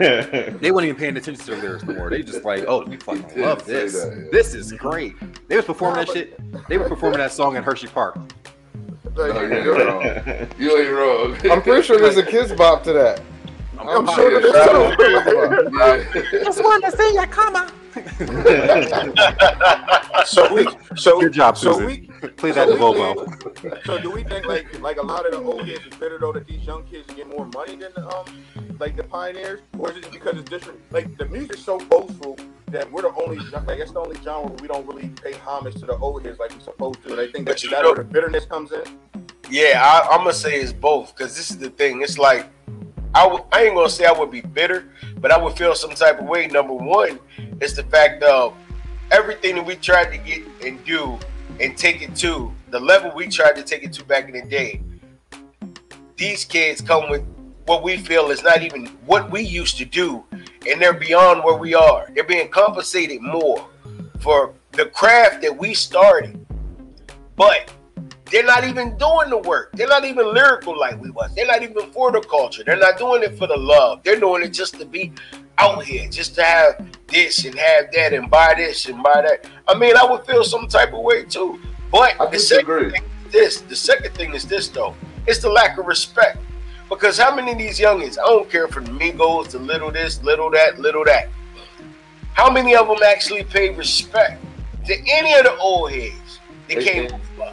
[0.50, 2.10] Like, They weren't even paying attention to the lyrics no more.
[2.10, 3.94] They just like, oh, we fucking love this.
[3.94, 4.28] that, yeah.
[4.32, 5.14] This is great.
[5.48, 6.38] They was performing that shit.
[6.68, 8.18] They were performing that song in Hershey Park.
[9.16, 10.02] Like, No, you're wrong.
[10.58, 11.36] You ain't wrong.
[11.52, 13.20] I'm pretty sure there's a Kidz Bop to that.
[13.78, 16.00] I'm I'm sure Yeah, that Kids it's Bop.
[16.32, 16.44] Yeah.
[16.44, 17.66] just wanted to see ya, comma.
[20.26, 20.64] so we
[20.96, 21.86] so Good job, so Susan.
[21.86, 23.26] we Play that So in we Bobo.
[23.84, 26.32] So do we think like like a lot of the old kids is better though
[26.32, 28.24] that these young kids get more money than the, um
[28.78, 30.78] like the pioneers, or is it because it's different?
[30.92, 32.38] Like the music's so boastful
[32.72, 35.74] that we're the only like that's the only genre where we don't really pay homage
[35.74, 37.12] to the old heads like we're supposed to.
[37.12, 38.82] And I think that that's know- where the bitterness comes in.
[39.50, 42.02] Yeah, I, I'm gonna say it's both because this is the thing.
[42.02, 42.46] It's like
[43.14, 45.90] I w- I ain't gonna say I would be bitter, but I would feel some
[45.90, 46.46] type of way.
[46.46, 47.18] Number one
[47.60, 48.54] is the fact of
[49.10, 51.18] everything that we tried to get and do
[51.58, 54.42] and take it to the level we tried to take it to back in the
[54.48, 54.80] day.
[56.16, 57.24] These kids come with
[57.66, 60.24] what we feel is not even what we used to do,
[60.68, 62.08] and they're beyond where we are.
[62.14, 63.66] They're being compensated more
[64.20, 66.44] for the craft that we started,
[67.36, 67.72] but
[68.30, 69.72] they're not even doing the work.
[69.72, 71.34] They're not even lyrical like we was.
[71.34, 72.62] They're not even for the culture.
[72.64, 74.02] They're not doing it for the love.
[74.04, 75.12] They're doing it just to be
[75.58, 79.46] out here, just to have this and have that and buy this and buy that.
[79.66, 81.60] I mean, I would feel some type of way too.
[81.90, 82.90] But I the second disagree.
[82.90, 84.94] thing is this, the second thing is this though.
[85.26, 86.38] It's the lack of respect.
[86.90, 90.22] Because how many of these youngins, I don't care for the Migos, the little this,
[90.22, 91.28] little that, little that.
[92.34, 94.42] How many of them actually pay respect
[94.86, 97.52] to any of the old heads that They- came they- before?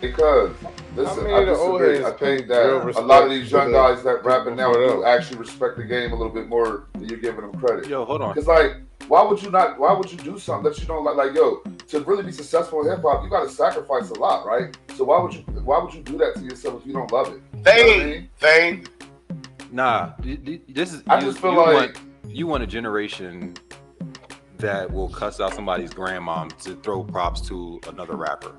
[0.00, 0.50] Because
[0.96, 2.04] listen, many I the old disagree.
[2.04, 4.88] I heads think paid that a lot of these young guys that rapping now before
[4.88, 5.04] do them.
[5.06, 7.86] actually respect the game a little bit more than you're giving them credit.
[7.86, 8.34] Yo, hold on.
[8.34, 9.78] Because like, why would you not?
[9.78, 11.14] Why would you do something that you don't like?
[11.14, 14.44] Like, yo, to really be successful in hip hop, you got to sacrifice a lot,
[14.44, 14.76] right?
[14.96, 15.42] So why would you?
[15.64, 17.40] Why would you do that to yourself if you don't love it?
[17.66, 18.84] You know what I Fame, fame.
[19.70, 21.02] Nah, th- th- this is.
[21.06, 21.98] I you, just feel you like- want,
[22.28, 23.54] you want a generation
[24.58, 28.52] that will cuss out somebody's grandmom to throw props to another rapper.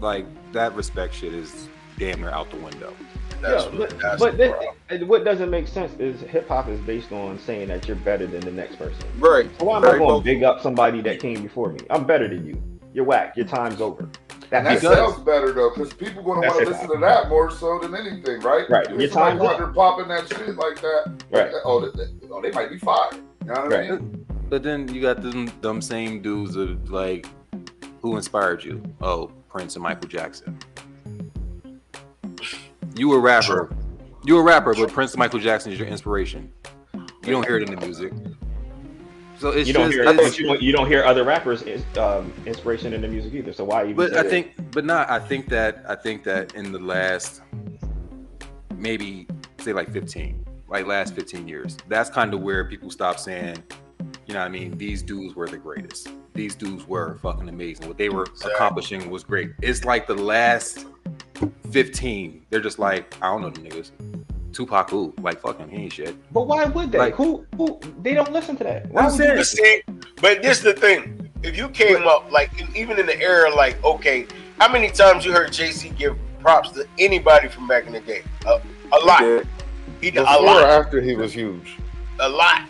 [0.00, 2.94] Like that respect shit is damn near out the window.
[3.42, 4.52] That's Yeah, what, but, that's but this,
[4.88, 5.08] problem.
[5.08, 8.40] what doesn't make sense is hip hop is based on saying that you're better than
[8.40, 9.02] the next person.
[9.18, 9.50] Right.
[9.58, 10.24] So why am I going to both.
[10.24, 11.80] big up somebody that came before me?
[11.90, 12.62] I'm better than you.
[12.92, 13.36] You're whack.
[13.36, 14.08] Your time's over.
[14.52, 16.82] And That's that because sounds better though, because people gonna want to hip-hop.
[16.82, 18.68] listen to that more so than anything, right?
[18.68, 18.86] Right.
[18.90, 19.58] If Your somebody time's out up.
[19.58, 21.52] there popping that shit like that, Right.
[21.64, 23.14] Oh, they, they- oh, they might be fired.
[23.42, 23.90] You know what I Right.
[23.92, 24.26] mean?
[24.48, 27.26] But then you got them them same dudes of like
[28.02, 28.82] who inspired you?
[29.00, 30.58] Oh, Prince and Michael Jackson.
[32.96, 33.70] You a rapper.
[34.24, 36.50] You a rapper, but Prince and Michael Jackson is your inspiration.
[36.94, 38.12] You don't hear it in the music.
[39.40, 41.64] So it's you don't just hear it's- but you, don't- you don't hear other rappers
[41.96, 43.54] um, inspiration in the music either.
[43.54, 43.96] So why even?
[43.96, 44.28] But I that?
[44.30, 45.08] think, but not.
[45.10, 47.40] I think that I think that in the last
[48.76, 49.26] maybe
[49.58, 53.62] say like 15, like last 15 years, that's kind of where people stop saying,
[54.26, 56.08] you know, what I mean, these dudes were the greatest.
[56.34, 57.88] These dudes were fucking amazing.
[57.88, 59.52] What they were accomplishing was great.
[59.62, 60.86] It's like the last
[61.70, 62.46] 15.
[62.50, 63.90] They're just like, I don't know the niggas.
[64.52, 65.14] Tupac who?
[65.20, 66.16] Like fucking he ain't shit.
[66.32, 66.98] But why would they?
[66.98, 67.44] Like- who?
[67.56, 67.78] Who?
[68.02, 68.90] They don't listen to that.
[68.90, 71.30] Why I'm would you saying- But see, but this is the thing.
[71.42, 74.26] If you came up like even in the era, like okay,
[74.58, 78.00] how many times you heard Jay Z give props to anybody from back in the
[78.00, 78.22] day?
[78.46, 78.60] A,
[78.92, 79.22] a lot.
[79.22, 79.42] Yeah.
[80.00, 80.64] He did a Before or lot.
[80.64, 81.76] after he was huge,
[82.18, 82.62] A lot.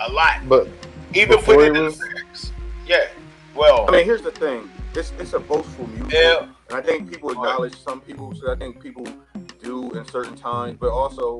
[0.00, 0.48] A lot.
[0.48, 0.68] but
[1.14, 2.52] Even Before put it in was- the lyrics.
[2.86, 3.06] Yeah.
[3.54, 4.68] Well, I mean, here's the thing.
[4.94, 6.12] It's it's a boastful music.
[6.12, 6.46] Yeah.
[6.68, 8.34] And I think people acknowledge some people.
[8.34, 9.06] So I think people
[9.64, 11.38] do in certain times, but also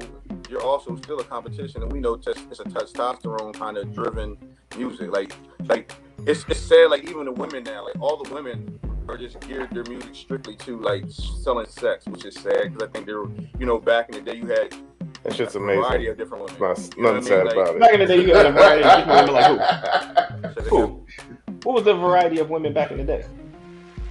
[0.51, 4.37] you're also still a competition, and we know tes- it's a testosterone kind of driven
[4.77, 5.11] music.
[5.13, 5.33] Like
[5.67, 5.93] like
[6.27, 6.91] it's it's sad.
[6.91, 10.57] Like even the women now, like all the women are just geared their music strictly
[10.57, 14.09] to like selling sex, which is sad because I think there, were you know, back
[14.09, 14.75] in the day you had
[15.23, 16.09] that shit's a variety amazing.
[16.13, 16.61] of different women.
[16.61, 17.67] Not, You know nothing what I sad mean?
[17.67, 18.01] about Back it.
[18.01, 20.43] in the day, you had a variety of different women like who?
[20.43, 21.07] Like, Who?
[21.63, 23.25] What was the variety of women back in the day?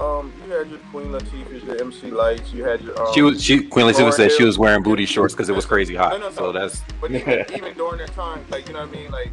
[0.04, 3.00] Um, you had your Queen Latifah's, your MC Lytes, you had your.
[3.02, 5.56] Um, She was she Queen Latifah Lauryn said she was wearing booty shorts because it
[5.56, 6.12] was crazy hot.
[6.12, 6.36] No, no, no.
[6.36, 9.32] So that's But even, even during that time, like you know what I mean, like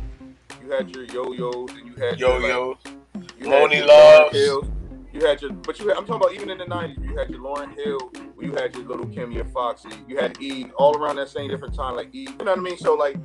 [0.62, 4.36] you had your yo-yos and you had your, Yo-Yos, like, you had your Loves.
[4.36, 4.66] Hills,
[5.12, 7.02] You had your, but you had, I'm talking about even in the '90s.
[7.02, 10.72] You had your Lauryn Hill, you had your Lil Kim, your Foxy, you had Eve,
[10.76, 12.30] all around that same different time, like Eve.
[12.38, 12.78] You know what I mean?
[12.78, 13.16] So like,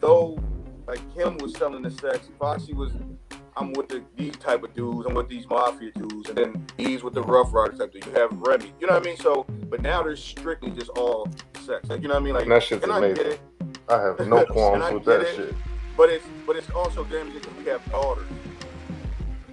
[0.00, 0.38] though,
[0.86, 2.92] like Kim was selling the sex, Foxy was.
[3.56, 5.06] I'm with the, these type of dudes.
[5.06, 7.92] I'm with these mafia dudes, and then Eve's with the Ruff Ryder type.
[7.92, 8.04] Dude.
[8.06, 8.72] You have Remy.
[8.80, 9.16] You know what I mean?
[9.16, 11.28] So, but now they're strictly just all
[11.64, 11.88] sex.
[11.88, 12.34] Like you know what I mean?
[12.34, 13.16] Like And that shit's and I amazing.
[13.16, 13.40] get it.
[13.88, 15.36] I have no qualms with that it.
[15.36, 15.54] shit.
[15.96, 18.26] But it's but it's also damaging because we have daughters.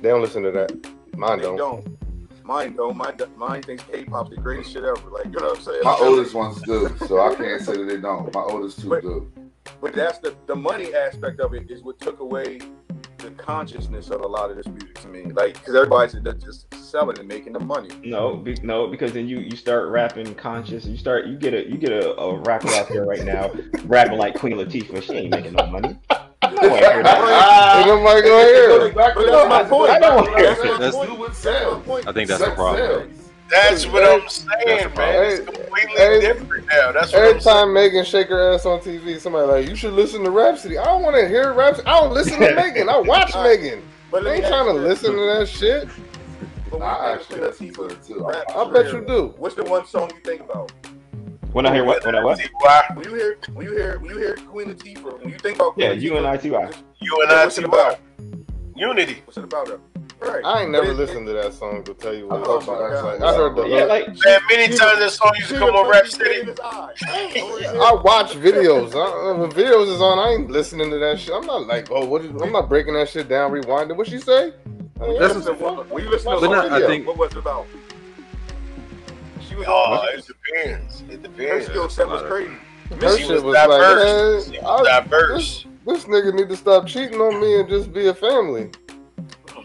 [0.01, 0.71] They don't listen to that.
[1.15, 1.57] Mine They don't.
[1.57, 1.97] don't.
[2.43, 2.97] Mine don't.
[2.97, 5.09] My mine thinks K-pop's the greatest shit ever.
[5.11, 5.81] Like you know what I'm saying?
[5.83, 8.33] My oldest ones do, so I can't say that they don't.
[8.33, 9.31] My oldest two But- do.
[9.79, 12.59] But that's the the money aspect of it is what took away
[13.21, 15.23] the consciousness of a lot of this music to me.
[15.31, 16.13] Like because everybody's
[16.43, 17.89] just selling and making the money.
[18.03, 20.85] No, be, no, because then you you start rapping conscious.
[20.85, 23.51] You start you get a you get a, a rapper out there right now
[23.85, 25.01] rapping like Queen Latifah.
[25.03, 25.97] She ain't making no money.
[26.43, 27.77] I don't wanna hear that.
[27.77, 28.87] Ain't nobody gonna hear it.
[28.87, 29.91] Exactly But that's my point.
[29.91, 30.77] I don't That's care.
[30.77, 31.85] That's- do with That's my sales.
[31.85, 32.07] point.
[32.07, 32.77] I think that's the problem.
[33.09, 33.20] sells.
[33.51, 35.23] That's what I'm saying, man.
[35.25, 36.91] It's completely different now.
[36.93, 37.55] That's Every I'm saying.
[37.65, 40.77] time Megan shake her ass on TV, somebody like, you should listen to Rapsody.
[40.77, 41.85] I don't want to hear Rapsody.
[41.87, 42.87] I don't listen to Megan.
[42.87, 43.83] I watch Megan.
[44.09, 45.89] But I ain't trying to listen to that shit.
[46.69, 48.25] But when I actually think of listen to it too.
[48.25, 49.33] rap, I bet you do.
[49.37, 50.71] What's the one song you think about?
[51.51, 52.05] When I hear what?
[52.05, 52.39] When I what?
[52.95, 55.73] When you hear when you hear when you hear Queen Latifah, when you think about
[55.73, 56.55] Queen Yeah, you and I too.
[56.55, 56.71] I.
[57.01, 57.99] You and I what's it about?
[58.75, 59.21] Unity.
[59.25, 59.67] What's it about?
[59.67, 59.79] Her?
[60.21, 60.45] Right.
[60.45, 62.45] I ain't never it- listened to that song to tell you I what.
[62.45, 62.93] thought it's you about.
[62.93, 65.89] actually- I heard the Yeah, like Man, many times that song used to come on
[65.89, 66.51] Rap City.
[66.63, 68.93] I watch videos.
[68.93, 71.33] I, when videos is on, I ain't listening to that shit.
[71.33, 72.23] I'm not like, oh, what?
[72.23, 73.97] Is, I'm not breaking that shit down, rewinding.
[73.97, 74.53] What she say?
[74.97, 77.17] When That's listen to when you listen to But a no, song, I think- what
[77.17, 77.65] was it about?
[79.47, 81.01] She was Oh, it depends.
[81.09, 81.65] It depends.
[81.67, 82.51] her skill set was crazy.
[83.01, 84.47] Her She shit was was diverse.
[84.49, 85.65] like, She was I- diverse.
[85.87, 88.69] this nigga need to stop cheating on me and just be a family.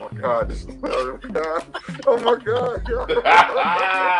[0.07, 0.49] Oh, oh my god!
[0.49, 1.65] This, oh my god!
[2.07, 2.87] Oh my god!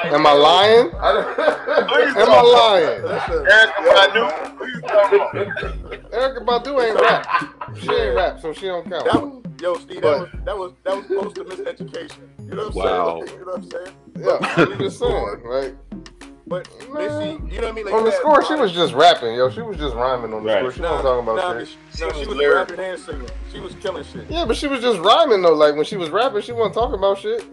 [0.07, 0.87] Am I lying?
[0.91, 3.03] Am I lying?
[3.03, 4.57] Listen, Erykah Badu.
[4.57, 6.11] Who you talking about?
[6.13, 7.77] Erykah Badu ain't rap.
[7.79, 9.05] She ain't rap, so she don't count.
[9.07, 12.19] was, yo, Steve, But- that was that was that was close to miseducation.
[12.49, 13.21] You know what I'm Wow.
[13.27, 13.39] saying?
[13.39, 13.93] You know what I'm saying?
[14.19, 15.43] Yeah, I'm just saying.
[15.45, 15.75] Like
[16.49, 17.85] But Missy, you know what I mean?
[17.87, 19.51] Like on the score, she was just rapping, yo.
[19.51, 20.59] She was just rhyming on the Right.
[20.61, 20.73] score.
[20.73, 21.69] She Nah, wasn't talking about but shit.
[21.97, 23.29] she, no, She she was was rapping and singing.
[23.53, 24.25] She was killing shit.
[24.29, 25.55] Yeah, but she was just rhyming though.
[25.55, 27.45] Like when she was rapping, she wasn't talking about shit.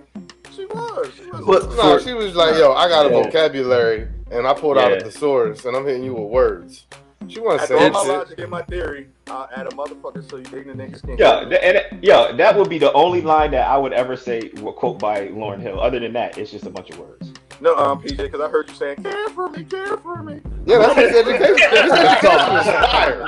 [0.55, 1.09] She was.
[1.17, 1.41] She was.
[1.43, 3.23] But No, for- she was like, "Yo, I got a Yeah.
[3.23, 5.01] vocabulary, and I pulled out a Yeah.
[5.03, 6.85] thesaurus, and I'm hitting you with words."
[7.27, 8.09] She wasn't After all saying my shit.
[8.09, 11.17] logic and my theory, I'll add a motherfucker so you ignorant niggas can.
[11.17, 14.15] Yeah, th- and it- yo, that would be the only line that I would ever
[14.15, 15.79] say, quote by Lauryn Hill.
[15.79, 17.32] Other than that, it's just a bunch of words.
[17.63, 20.79] No, um, PJ, because I heard you saying, "Care for me, care for me." Yeah,
[20.79, 21.69] that's his education.
[21.71, 23.25] His education is fire.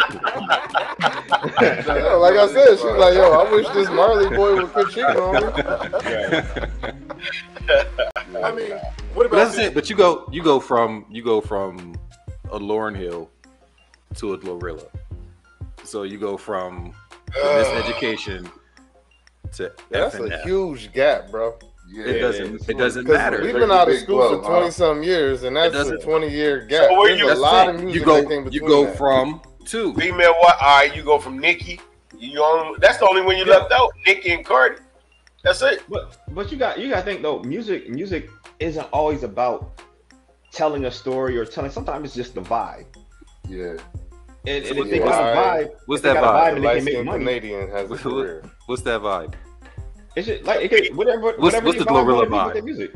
[2.00, 5.06] Yo, like I said, she's like, "Yo, I wish this Marley boy would quit cheating
[5.06, 5.40] on me."
[8.44, 8.72] I mean,
[9.14, 9.68] what But about that's this?
[9.68, 9.74] it.
[9.74, 11.96] But you go, you go from, you go from
[12.52, 13.30] a Lauryn Hill
[14.16, 14.90] to a Glorilla.
[15.86, 16.92] So you go from
[17.32, 18.52] miseducation
[19.54, 20.44] to That's F and a F.
[20.44, 21.58] huge gap, bro.
[21.96, 22.70] Yeah, It doesn't.
[22.70, 23.42] It doesn't matter.
[23.42, 24.50] we've been out of school blow, for huh?
[24.60, 26.90] twenty some years, and that's a twenty year gap.
[26.90, 28.50] So where There's you- a lot the of music You go.
[28.50, 28.98] You go that.
[28.98, 29.94] from two.
[29.94, 30.58] Female what?
[30.62, 31.80] All right, you go from Nicki.
[32.18, 33.58] You only, that's the only one you Yeah.
[33.60, 33.92] left out.
[34.06, 34.76] Nicki and Cardi.
[35.44, 35.84] That's it.
[35.88, 38.30] But but you got you got to think though, music music
[38.60, 39.80] isn't always about
[40.52, 41.72] telling a story or telling.
[41.72, 42.86] Sometimes it's just the vibe.
[43.48, 43.76] Yeah.
[44.48, 46.56] And, and So if they what's got a the vibe, What's that got a vibe?
[46.56, 47.20] and they Light can make money.
[47.26, 48.44] Canadian has a career.
[48.66, 49.34] What's that vibe?
[50.16, 51.22] It's just like it could, whatever.
[51.22, 52.66] What's- whatever what's the vibe Glorilla wanna be with vibe?
[52.66, 52.92] music.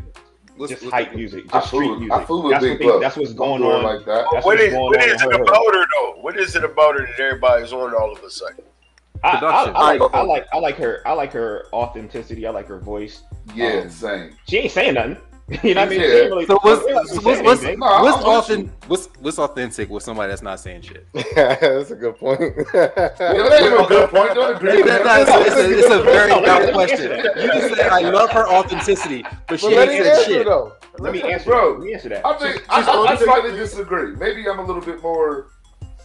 [0.55, 2.11] What's, just what's hype the- music, I just street fool, music.
[2.17, 3.83] I fool that's Big what they, That's what's going on.
[3.83, 4.25] like that.
[4.31, 6.21] That's what what's is going what on is with it about her though?
[6.21, 8.63] What is it about her that everybody's on all of a sudden?
[9.23, 11.01] I, I, I like, I like, I like her.
[11.05, 12.45] I like her authenticity.
[12.47, 13.23] I like her voice.
[13.53, 14.35] Yeah, Um, same.
[14.47, 15.17] She ain't saying nothing.
[15.63, 15.99] you know what I mean?
[16.01, 16.39] Yeah.
[16.39, 17.79] She So what's she ain't really so what's what's, anything.
[17.79, 21.07] No, what's often what's what's authentic with somebody that's not saying shit?
[21.35, 22.39] that's a good point.
[22.73, 24.33] Yeah, that ain't a good point.
[24.35, 25.25] Don't agree That- that.
[25.25, 27.11] that's- it's, a, it's a very No, valid question.
[27.37, 30.45] You just said I love her authenticity, but she but let ain't him said shit.
[30.45, 30.73] though.
[30.99, 31.49] Let me answer.
[31.49, 32.25] Bro, Let me answer that.
[32.25, 34.15] I think I, I, I slightly disagree.
[34.15, 35.47] Maybe I'm a little bit more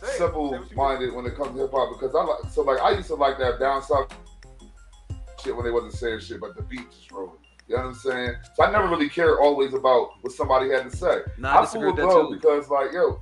[0.03, 3.15] simple-minded when it comes to hip hop because I like so like I used to
[3.15, 4.15] like that down south
[5.43, 7.37] shit when they wasn't saying shit, but the beat just rolling.
[7.67, 8.35] You know what I'm saying?
[8.55, 11.21] So I never really cared always about what somebody had to say.
[11.39, 12.35] Nah, I I disagree fool with with that too.
[12.35, 13.21] because like yo,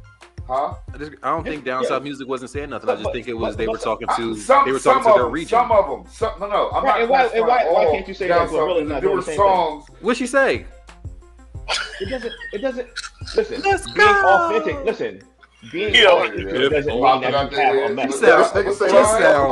[0.49, 0.75] huh?
[0.93, 1.19] I, disagree.
[1.23, 1.89] I don't think down Yeah.
[1.91, 2.91] south music wasn't saying nothing.
[2.91, 5.15] I just think it was they were talking to some, they were talking to of
[5.15, 5.49] their them, region.
[5.51, 6.13] Some of them.
[6.13, 6.71] Some, no, no.
[6.71, 7.01] I'm Right, not.
[7.03, 8.93] and why- and why- why can't you say down that south Glorilla's music.
[8.95, 9.47] not There were the same thing?
[9.47, 9.85] songs.
[10.01, 10.67] What'd she say?
[12.01, 12.33] It doesn't.
[12.53, 12.89] It doesn't.
[13.37, 14.51] Listen, Let's being go.
[14.57, 14.85] authentic.
[14.85, 15.23] Listen,
[15.71, 16.19] being Yo.
[16.25, 18.15] authentic doesn't mean that you have a the- message.
[18.21, 18.93] sounds- she sounds-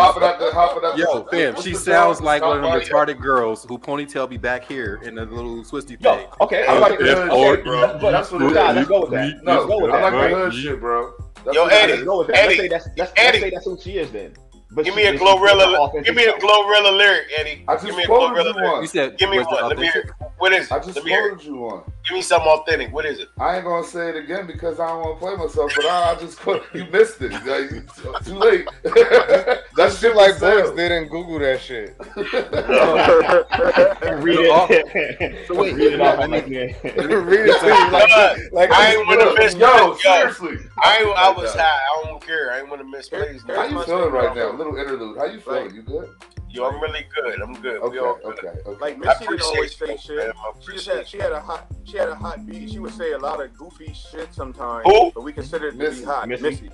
[0.00, 2.26] Hopping the- hopping out the- Yo, fam, she the sounds song?
[2.26, 5.62] like one of them Somebody- retarded girls who ponytail be back here in the little
[5.64, 6.26] twisty Yo, thing.
[6.40, 7.98] okay, I like okay, the hood shit, bro.
[8.00, 9.44] but- That's what it nah, let's go with that.
[9.44, 10.28] No, let's go with I like that.
[10.30, 11.12] the hood shit, bro.
[11.52, 11.98] Yo, Eddie, is.
[11.98, 12.36] Let's go with that.
[12.36, 13.30] Eddie, let's say that's, let's, Eddie.
[13.30, 14.32] let's say that's who she is then.
[14.72, 16.04] But Give me a Glorilla.
[16.04, 17.64] Give me a Glorilla lyric, Eddie.
[17.66, 18.72] I Give just me a quoted Glorilla you lyric.
[18.72, 18.82] one.
[18.82, 19.68] You said Give me was one.
[19.68, 20.14] Let me hear.
[20.38, 20.72] What is it?
[20.72, 21.28] I Let just me hear.
[21.30, 21.82] quoted you one.
[22.08, 22.92] Give me something authentic.
[22.92, 23.28] What is it?
[23.38, 26.12] I ain't gonna say it again because I don't want to play myself, but I,
[26.12, 26.62] I just quote.
[26.72, 27.32] You missed it.
[27.32, 28.66] Like, too late.
[28.84, 30.62] that That's shit shit like sell.
[30.62, 31.96] Brooks didn't Google that shit.
[34.22, 35.46] Read it.
[35.46, 36.18] So wait, read it off.
[36.18, 36.46] let me- like.
[36.46, 39.54] Read it to you like, like I ain't want to miss.
[39.54, 40.56] Yo, Yo, seriously.
[40.78, 41.62] I I was high.
[41.64, 42.52] I don't care.
[42.52, 43.42] I ain't want to miss plays.
[43.46, 44.52] How you feeling right now?
[44.60, 45.16] Little interlude.
[45.16, 45.74] How you feeling?
[45.74, 46.10] You good?
[46.50, 47.40] Yo, I'm really good.
[47.40, 47.80] I'm good.
[47.80, 48.26] Okay, we all good.
[48.38, 48.78] okay, okay.
[48.78, 50.16] Like I Missy didn't always say shit.
[50.18, 50.32] man.
[50.36, 52.70] I She just appreciate had she had a hot she had a hot beat.
[52.70, 54.84] She would say a lot of goofy shit sometimes.
[54.84, 55.12] Who?
[55.12, 56.28] But we consider it to be hot.
[56.28, 56.42] Missy.
[56.42, 56.70] Missy.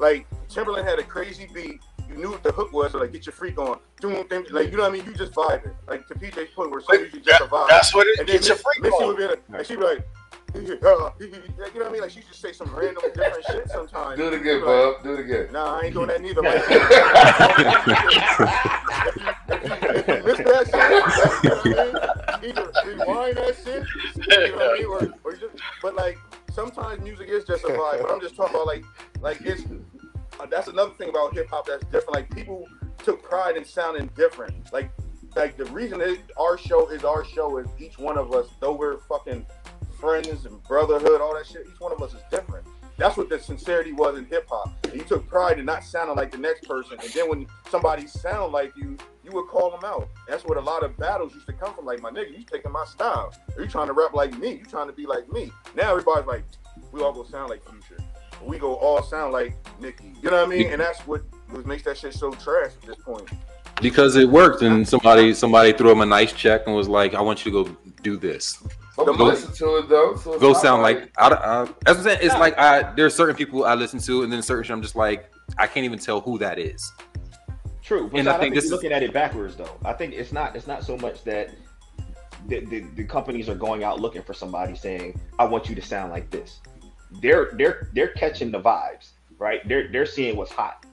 [0.00, 3.24] Like Timbaland had a crazy beat you knew what the hook was, so like get
[3.26, 5.04] your freak on, doing things like you know what I mean.
[5.06, 7.68] You just vibing, like to PJ's point where some music just a vibe.
[7.68, 9.06] That's what it And then get your Miss- freak Missy on.
[9.08, 10.08] would be like, and she'd be like.
[10.54, 12.00] Uh, you know what I mean?
[12.00, 14.18] Like she just say some random different shit sometimes.
[14.18, 15.02] Do it again, be like, bub.
[15.02, 15.48] Do it again.
[15.52, 16.42] Nah, I ain't doing that neither.
[16.42, 16.62] Like,
[19.48, 20.64] if you miss that
[21.44, 22.18] shit, you know what I mean?
[22.42, 23.84] either rewind that shit,
[24.16, 24.86] you know what I mean?
[24.86, 26.18] Or, or just, but like
[26.52, 28.02] sometimes music is just a vibe.
[28.02, 28.84] But I'm just talking about like,
[29.20, 29.64] like it's
[30.40, 32.14] uh, that's another thing about hip hop that's different.
[32.14, 32.66] Like people
[32.98, 34.72] took pride in sounding different.
[34.72, 34.90] Like,
[35.36, 38.72] like the reason it, our show is our show is each one of us, though
[38.72, 39.46] we're fucking
[39.98, 41.66] friends and brotherhood, all that shit.
[41.72, 42.66] Each one of us is different.
[42.96, 44.74] That's what the sincerity was in hip hop.
[44.92, 48.52] You took pride in not sounding like the next person, and then when somebody sound
[48.52, 50.08] like you, you would call them out.
[50.26, 51.84] That's what a lot of battles used to come from.
[51.84, 53.32] Like my nigga, you taking my style.
[53.56, 54.50] Are you trying to rap like me?
[54.54, 55.52] You trying to be like me?
[55.76, 56.44] Now everybody's like,
[56.90, 58.02] we all go sound like Future.
[58.42, 60.14] We go all sound like Nicki.
[60.20, 60.72] You know what I mean?
[60.72, 63.28] And that's what, what makes that shit so trash at this point.
[63.80, 67.20] because it worked, and somebody somebody threw him a nice check and was like, "I
[67.20, 68.60] want you to go do this."
[68.98, 70.16] But we Go- listen to it though.
[70.16, 72.18] So it's Go sound like I, I, uh, that's what I'm saying.
[72.22, 75.30] It's like I there's certain people I listen to, and then certain I'm just like
[75.56, 76.92] I can't even tell who that is.
[77.82, 79.78] True, but And I, I think think this is- looking at it backwards though.
[79.84, 81.50] I think it's not it's not so much that
[82.48, 85.82] the, the, the companies are going out looking for somebody saying, I want you to
[85.82, 86.60] sound like this.
[87.22, 89.66] They're they're they're catching the vibes, right?
[89.68, 90.84] They're they're seeing what's hot.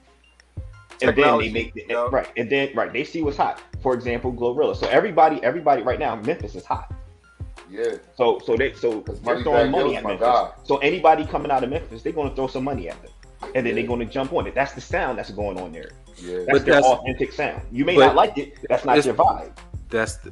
[1.01, 2.07] And then they make the, yeah.
[2.09, 3.61] right, and then right, they see what's hot.
[3.81, 4.75] For example, Glorilla.
[4.75, 6.93] So everybody, everybody right now, Memphis is hot.
[7.69, 7.95] Yeah.
[8.15, 10.21] So so they so they're throwing money at Memphis.
[10.25, 10.51] guy.
[10.63, 13.11] So anybody coming out of Memphis, they're gonna throw some money at them.
[13.53, 14.55] And then they're gonna jump on it.
[14.55, 15.89] That's the sound that's going on there.
[16.17, 16.37] Yeah.
[16.39, 17.61] That's But their that's- authentic sound.
[17.71, 18.57] You may not like it.
[18.69, 19.51] That's not your vibe.
[19.89, 20.31] That's the,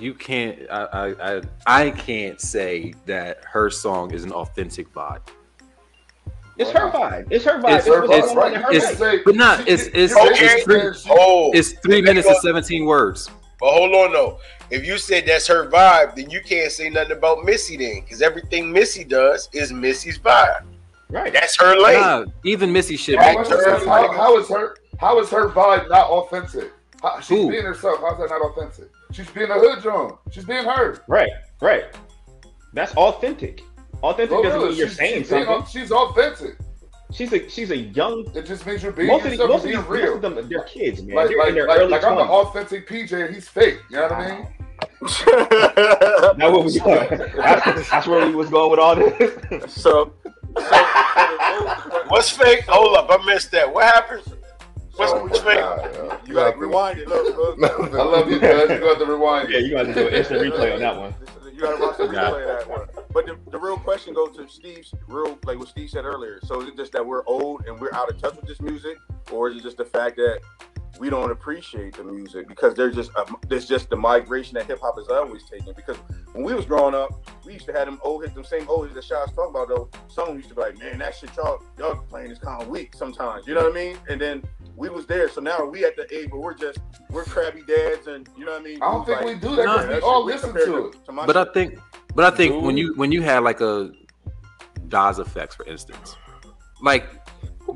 [0.00, 0.58] you can't.
[0.70, 5.20] I, I I I can't say that her song is an authentic vibe.
[6.56, 7.28] It's her vibe.
[7.30, 7.78] It's her vibe.
[7.78, 9.20] It's, It's, what's it's, going on in her it's- life.
[9.24, 9.68] but not.
[9.68, 10.30] It's it's, Okay.
[10.56, 11.14] it's three.
[11.16, 13.30] Oh, It's three minutes and seventeen words.
[13.60, 14.38] But hold on though.
[14.70, 18.22] If you said that's her vibe, then you can't say nothing about Missy then, because
[18.22, 20.64] everything Missy does is Missy's vibe.
[21.10, 21.32] Right.
[21.32, 22.00] That's her lane.
[22.00, 23.18] Nah, even Missy shit.
[23.18, 23.82] How, makes much is sense.
[23.84, 26.70] her- how- how is her how is her vibe not offensive?
[27.02, 27.50] How, she's Who?
[27.50, 28.00] being herself.
[28.00, 28.88] How's that not offensive?
[29.12, 30.18] She's being a hood John.
[30.30, 31.02] She's being her.
[31.08, 31.30] Right.
[31.60, 31.84] Right.
[32.74, 33.62] That's authentic.
[34.02, 35.80] Authentic Glorilla, doesn't mean you're she's- saying she's being- something.
[35.80, 36.56] She's authentic.
[37.12, 38.30] She's a she's a young.
[38.34, 39.48] It just means you're being Most of, yourself.
[39.50, 41.16] most, of being these, most of them, they're kids, man.
[41.16, 42.28] Like, they're like, in their like, early like I'm the 20s.
[42.46, 43.78] authentic PJ and he's fake.
[43.90, 44.46] You know what I mean?
[46.38, 49.72] Now what we that's, that's where we was going with all this.
[49.74, 50.12] So,
[50.56, 50.76] so
[52.08, 52.64] What's fake?
[52.68, 53.72] Hold up, I missed that.
[53.72, 54.22] What happened?
[54.96, 55.58] What's, Oh what's fake?
[55.60, 56.18] God, yo.
[56.26, 57.08] you gotta rewind it.
[57.08, 57.92] Look, look.
[57.94, 58.68] I love you, guys.
[58.70, 59.48] You got to rewind.
[59.50, 61.14] yeah, you got to do an instant replay on that one.
[61.54, 62.10] You gotta watch the Yeah.
[62.30, 62.97] replay of that one.
[63.12, 66.40] But the, the real question goes to Steve's real, like what Steve said earlier.
[66.44, 68.98] So is it just that we're old and we're out of touch with this music,
[69.32, 70.40] or is it just the fact that
[70.98, 74.80] we don't appreciate the music because there's just a, there's just the migration that hip
[74.80, 75.72] hop is always taking.
[75.74, 75.96] Because
[76.32, 77.10] when we was growing up,
[77.44, 79.68] we used to have them old hits, them same old hits that Shaw's talking about.
[79.68, 82.68] Though some used to be like, man, that shit y'all y'all playing is kind of
[82.68, 83.46] weak sometimes.
[83.46, 83.96] You know what I mean?
[84.08, 84.42] And then
[84.76, 86.78] we was there, so now we at the age where we're just
[87.10, 88.82] we're crabby dads, and you know what I mean.
[88.82, 91.04] I don't Who's think like, we do that Nah, because we all listen to it.
[91.06, 91.78] to my But I think,
[92.18, 93.92] but I think when you when you had like a
[94.88, 96.16] Das EFX, for instance,
[96.82, 97.06] like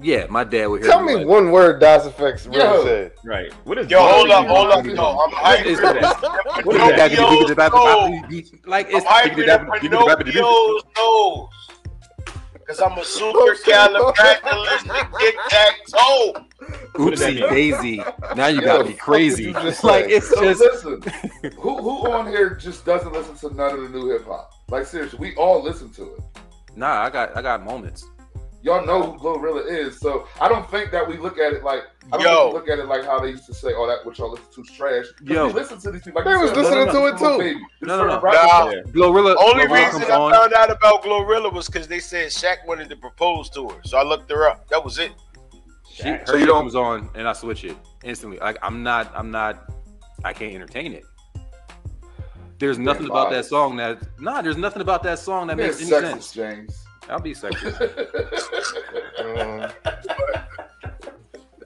[0.03, 2.83] yeah, my dad would hear Tell me me like, one word Das EFX really Yo.
[2.85, 3.13] said.
[3.25, 3.53] Right.
[3.63, 4.85] What is Yo, hold up, hold up.
[4.85, 8.59] No, I'm hyping Is up that- What is that?
[8.67, 9.07] Like it's
[9.81, 11.49] Pinocchio's nose.
[12.73, 16.33] Because I'm a super califragilistic tic tac toe.
[16.95, 18.03] What Oopsie daisy.
[18.35, 19.53] Now you Yo, got me crazy.
[19.53, 21.03] did just like it's So just listen,
[21.59, 24.53] who who on here just doesn't listen to none of the new hip hop?
[24.71, 26.21] Like seriously, we all listen to it.
[26.75, 27.03] nah.
[27.03, 28.07] I got I got moments.
[28.63, 31.83] Y'all know who Glorilla is, so I don't think that we look at it like
[32.13, 32.43] I don't Yo.
[32.43, 34.31] think we look at it like how they used to say, "Oh, that what y'all
[34.31, 35.47] listen to is trash." 'Cause Yo.
[35.49, 36.21] we listen to these people.
[36.23, 37.39] Like They you was said, listening no, to no, it too.
[37.39, 37.61] Baby.
[37.81, 38.21] No, no, no.
[38.21, 38.21] Nah.
[38.71, 39.35] that- Glorilla.
[39.37, 40.33] Only Glorilla reason I on.
[40.33, 43.81] found out about Glorilla was because they said Shaq wanted to propose to her.
[43.85, 44.69] So I looked her up.
[44.69, 45.11] That was it.
[45.93, 48.39] She, her So you don't- comes on and I switch it instantly.
[48.39, 49.71] Like I'm not, I'm not,
[50.25, 51.03] I can't entertain it.
[52.61, 54.41] There's nothing about that song that nah.
[54.41, 56.33] There's nothing about that song that You're makes any sexist, sense.
[56.33, 56.85] James.
[57.09, 57.79] I'll be sexist.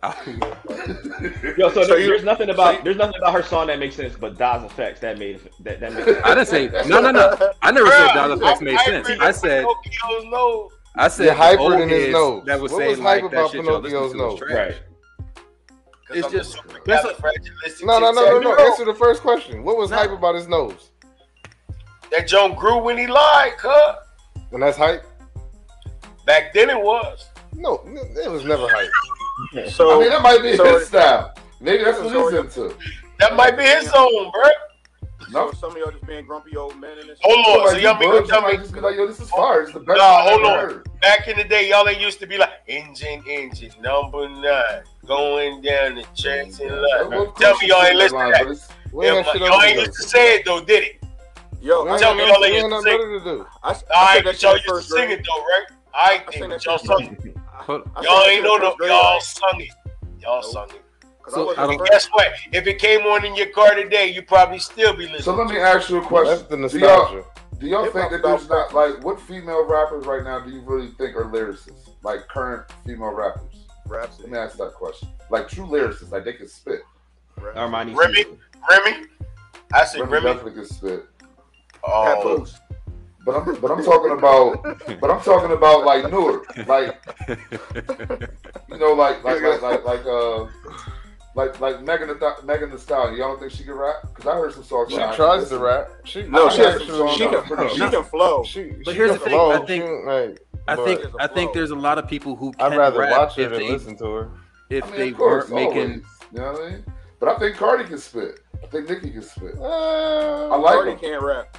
[0.03, 0.41] Um,
[1.57, 3.78] Yo, so, So there- you- there's nothing about so- there's nothing about her song that
[3.78, 7.11] makes sense, but Das EFX that made that that makes I didn't say no, no,
[7.11, 7.34] no.
[7.62, 9.09] I never said Bruh, Dollar Effects made sense.
[9.20, 10.70] I said, Pinocchio's nose.
[10.97, 12.45] I said You're hyper in his nose.
[12.45, 14.39] That was What saying was like hype that about shit Pinocchio's nose?
[14.39, 14.55] trash.
[14.55, 14.74] right.
[16.07, 18.55] 'Cause It's I'm just- that's a- no, no, no, no, no.
[18.57, 19.64] Answer the first question.
[19.64, 19.97] What was No.
[19.97, 20.91] hype about his nose?
[22.12, 24.07] That Joan grew when he lied, cut.
[24.53, 25.05] And that's hype?
[26.26, 27.30] Back then it was.
[27.54, 28.90] No, it was never hype.
[29.70, 31.32] So I mean, that might be so- his style.
[31.60, 32.76] Maybe that's what So- he's into.
[33.18, 34.42] That might be his own, bro.
[35.30, 35.50] No.
[35.50, 37.18] So some of y'all just being grumpy old men in this.
[37.22, 38.56] Hold on, so y'all you mean tell me?
[38.58, 39.62] just be like, yo, this is fire.
[39.62, 40.58] It's the best Nah, hold on.
[40.58, 41.00] heard.
[41.00, 45.62] Back in the day, y'all ain't used to be like engine, engine, number nine, going
[45.62, 46.70] down the tracks and
[47.10, 48.20] Well, Tell me you y'all ain't listening.
[48.20, 48.40] to but that.
[48.42, 49.80] it's- We ain't Yeah, got y'all ain't do.
[49.80, 51.02] used to say it though, did it?
[51.60, 52.98] Yo, We I ain't Tell me y'all ain't used to nothing sing.
[52.98, 53.46] better to do.
[53.64, 55.66] I, I said that but y'all used to first sing it though, right?
[55.97, 57.36] I I think sing y'all sung it.
[57.47, 59.20] Hold- I said Y'all ain't know in no, y'all y'all.
[59.20, 59.70] sung it.
[60.20, 60.53] Y'all Nope.
[60.53, 60.82] sung it.
[61.28, 62.28] So, I wasn't don't- Guess what?
[62.53, 65.22] If it came on in your car today, you probably still be listening.
[65.22, 66.62] So let me ask you a That's question.
[66.62, 67.24] the Do y'all,
[67.59, 70.61] do y'all think that there's style not like what female rappers right now do you
[70.61, 71.88] really think are lyricists?
[72.05, 73.42] Like current female rappers?
[73.88, 74.24] Rapsody.
[74.24, 75.09] Let me ask that question.
[75.30, 76.80] Like true lyricists, like they can spit.
[77.36, 77.59] Rapsody.
[77.59, 77.97] Armani.
[77.97, 78.36] Remy, Caesar.
[78.70, 79.07] Remy,
[79.72, 80.26] I said Remy Remy.
[80.26, 81.07] definitely can spit.
[81.18, 82.59] Pat Oh, Boots.
[83.26, 84.62] But I'm but I'm talking about
[85.00, 86.44] but I'm talking about like newer.
[86.66, 86.96] Like
[88.70, 90.46] you know, like like like like like uh
[91.34, 93.18] like like Megan Thee Megan Thee Stallion.
[93.18, 93.96] Y'all don't think she can rap?
[94.14, 94.90] Because I heard some songs.
[94.92, 95.88] She tries to rap.
[96.04, 97.56] She No, I she, has, some songs she on her.
[97.56, 98.44] can she can flow.
[98.44, 99.50] She, But she here's can the thing, flow.
[99.52, 102.36] I think- She, like, I think There's a I think there's a lot of people
[102.36, 104.30] who I'd rather rap watch her if than they listen to her.
[104.70, 105.90] if I mean, they of course, weren't making.
[105.90, 106.04] always.
[106.32, 106.84] You know what I mean?
[107.20, 108.40] But I think Cardi can spit.
[108.62, 109.54] I think Nicki can spit.
[109.58, 111.00] Uh, I like Cardi them.
[111.00, 111.56] can't rap.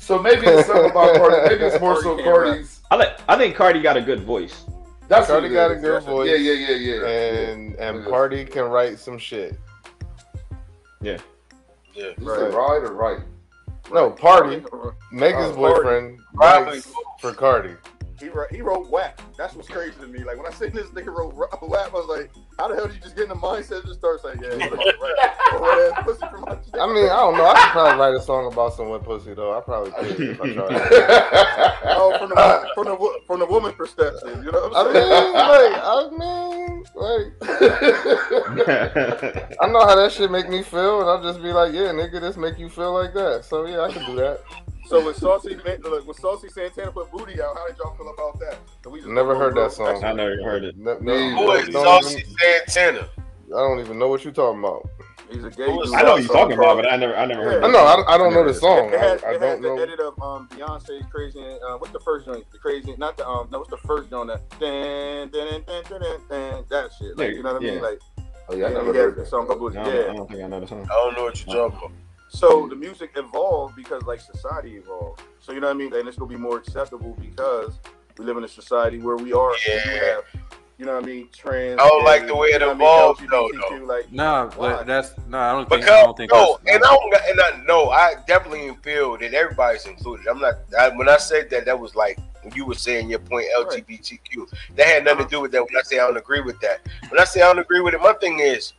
[0.00, 1.48] So maybe it's something about Cardi.
[1.48, 2.46] Maybe it's more so Cardi can't rap.
[2.48, 2.80] Cardi's.
[2.90, 3.20] I like.
[3.28, 4.64] I think Cardi got a good voice.
[5.08, 6.28] That's Cardi what it got a good voice.
[6.30, 7.06] Yeah, yeah, yeah, yeah.
[7.06, 7.88] and yeah.
[7.88, 8.06] and It is.
[8.06, 9.56] Pardi can write some shit.
[11.00, 11.18] yeah.
[11.94, 12.52] You say Right.
[12.52, 13.18] right or right?
[13.92, 14.64] No, uh, Pardi.
[15.12, 16.66] Megan's Oh, boyfriend Pardi.
[16.66, 17.74] writes for Cardi.
[18.20, 19.20] He wrote, he wrote WAP.
[19.36, 20.22] That's what's crazy to me.
[20.24, 22.86] Like when I seen this nigga wrote ra- WAP, I was like, how the hell
[22.86, 24.68] did you just get in the mindset and just start saying, yeah,
[26.80, 27.46] I mean, I don't know.
[27.46, 29.56] I could probably write a song about some wet pussy though.
[29.56, 30.80] I probably could if I tried.
[31.92, 32.36] Oh, from the
[32.74, 35.12] from the from the woman's perspective, you know what I'm saying?
[35.12, 37.26] I'm mean, like, I mean, like,
[39.60, 42.20] I know how that shit make me feel, and I'll just be like, yeah, nigga,
[42.20, 43.44] this make you feel like that.
[43.44, 44.40] So yeah, I can do that.
[44.86, 48.38] so with Saucy look, when Saucy Santana put booty out, how did y'all feel about
[48.40, 48.58] that?
[48.90, 50.04] We just Never heard that wrote- song.
[50.04, 50.76] I never heard it.
[50.78, 52.36] No, no, Me Who don't- is don't Saucy even-
[52.68, 53.08] Santana?
[53.48, 54.88] I don't even know what you're talking about.
[55.30, 55.94] He's a gay dude.
[55.94, 57.16] I know what you're talking about, but I never.
[57.16, 57.64] I never heard.
[57.64, 57.72] I it.
[57.72, 57.78] know.
[57.84, 58.92] I, I don't know the song.
[58.92, 59.82] It has, I, I it has don't the know.
[59.82, 61.40] edit of um, Beyonce's Crazy.
[61.40, 62.44] Uh, what's the first joint?
[62.50, 63.48] The Crazy, not the um.
[63.50, 64.28] No, what's the first joint?
[64.28, 67.16] That dun, dun, dun, dun, dun, dun, that shit.
[67.16, 67.74] Like, Yeah, you know what I mean?
[67.74, 67.80] yeah.
[67.80, 68.00] Like,
[68.48, 69.28] Oh yeah, I yeah, never heard the that.
[69.28, 70.82] song called No, I don't- I don't think I know the song.
[70.90, 71.92] I don't know what you're talking about.
[72.30, 75.22] So the music evolved because like society evolved.
[75.40, 75.94] So you know what I mean?
[75.94, 77.78] And it's gonna be more acceptable because
[78.18, 79.50] we live in a society where we are.
[79.50, 80.20] we do Yeah.
[80.80, 81.28] Have, you know what I mean?
[81.32, 81.80] Trans.
[81.80, 84.12] I don't like the way it you know what I mean, evolved, though, LGBTQ, Like,
[84.12, 85.38] Nah, but that's no.
[85.38, 85.84] I don't think.
[85.84, 86.32] I don't think.
[86.32, 90.26] no, that's, and I don't, and I no, I definitely feel that everybody's included.
[90.26, 90.54] I'm not.
[90.78, 94.52] I, when I said that, that was like when you were saying your point LGBTQ.
[94.76, 95.60] That had nothing to do with that.
[95.60, 97.94] When I say I don't agree with that, when I say I don't agree with
[97.94, 98.72] it, my thing is,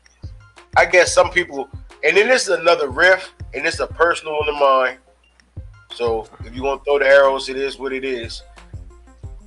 [0.77, 1.69] I guess some people,
[2.03, 4.97] and then this is another riff, and it's a personal one of mine.
[5.93, 8.43] So if you want to throw the arrows, it is what it is.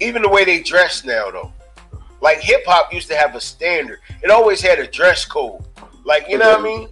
[0.01, 1.53] Even the way they dress now, though,
[2.25, 4.01] like hip hop used to have a standard.
[4.23, 5.63] It always had a dress code.
[6.05, 6.89] Like you know what I mean?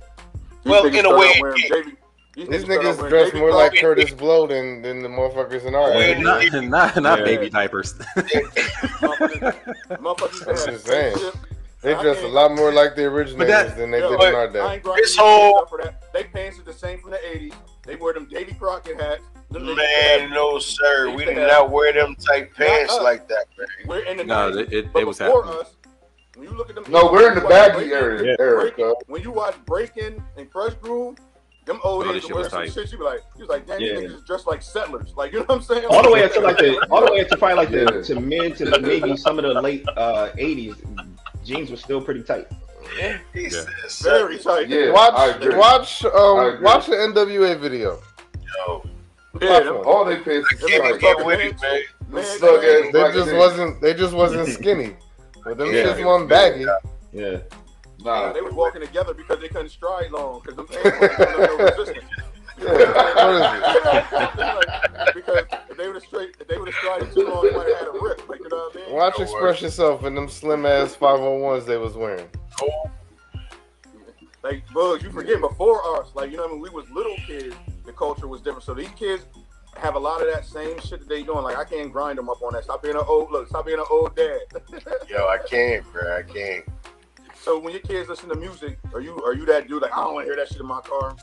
[0.64, 1.96] Well, in a way, out wearing it- JV
[2.34, 5.74] These These start niggas wearing dress more like Kurtis Blow than, than the motherfuckers in
[5.74, 6.18] our Well, area.
[6.20, 7.24] not not, not Yeah.
[7.24, 7.94] baby diapers.
[10.04, 11.16] Motherfuckers I'm saying.
[11.82, 14.48] They dress a lot more like the originators that- than they Yo, did in our
[14.48, 14.80] day.
[14.96, 16.12] This whole- niggas up for that.
[16.12, 17.54] They pants are the same from the '80s.
[17.84, 19.22] They wear them Davy Crockett hats.
[19.52, 23.28] Them niggas Man, no sir, They we used did not wear them tight pants like
[23.28, 23.66] that, man.
[23.86, 25.60] We're in the No, it- it- but it was before happening.
[25.66, 25.70] us.
[26.36, 28.36] When you look at them, No, we're in the watch baggy Breaking- area, Yeah.
[28.40, 28.76] Eric.
[28.76, 31.18] Breaking- uh, when you watch Breaking and Krush Groove,
[31.66, 32.72] them old Oh, niggas this shit wear was some tight.
[32.72, 32.90] shit.
[32.92, 34.00] You be like, you was like, damn, Yeah.
[34.00, 35.12] these niggas dressed like settlers.
[35.14, 35.84] Like, you know what I'm saying?
[35.90, 37.92] All the way up to like the, all the way up to probably like the
[37.96, 38.02] Yeah.
[38.02, 40.74] to mid to maybe some of the late uh '80s.
[41.44, 42.48] Jeans were still pretty tight.
[42.98, 43.64] Yeah, he Yeah.
[44.02, 44.68] very tight.
[44.68, 48.00] Yeah, I Watch, watch, um, watch the NWA video.
[49.40, 51.80] Yo, Yeah, them, all they pants is Them can't get with it, man.
[52.10, 53.38] man, Snug ass They black just niggas.
[53.38, 54.96] wasn't, they just wasn't skinny.
[55.44, 55.84] But them Yeah.
[55.84, 56.66] shits wasn't baggy.
[57.12, 57.38] Yeah.
[58.04, 61.56] Nah, they was walking together because they couldn't stride long because them pants wasn't no
[61.64, 62.04] resistance.
[62.60, 62.68] Yeah,
[64.36, 67.50] Like, because if they would have straight, if they would have strided too long, they
[67.56, 68.28] might have had a rip.
[68.28, 68.94] Like you know what I mean?
[68.94, 72.28] Watch No Express Yourself in them slim ass 501s they was wearing.
[72.60, 72.90] Oh,
[74.42, 76.62] Like Bugs, you forget before us, like you know what I mean.
[76.62, 77.54] We was little kids.
[77.84, 78.64] The culture was different.
[78.64, 79.24] So these kids
[79.76, 81.44] have a lot of that same shit that they doing.
[81.44, 82.64] Like I can't grind them up on that.
[82.64, 83.48] Stop being an old look.
[83.48, 84.40] Stop being an old dad.
[85.08, 86.18] Yo, I can't, bro.
[86.18, 86.64] I can't.
[87.40, 90.02] so when your kids listen to music, are you are you that dude like I
[90.02, 91.16] don't want to hear that shit in my car?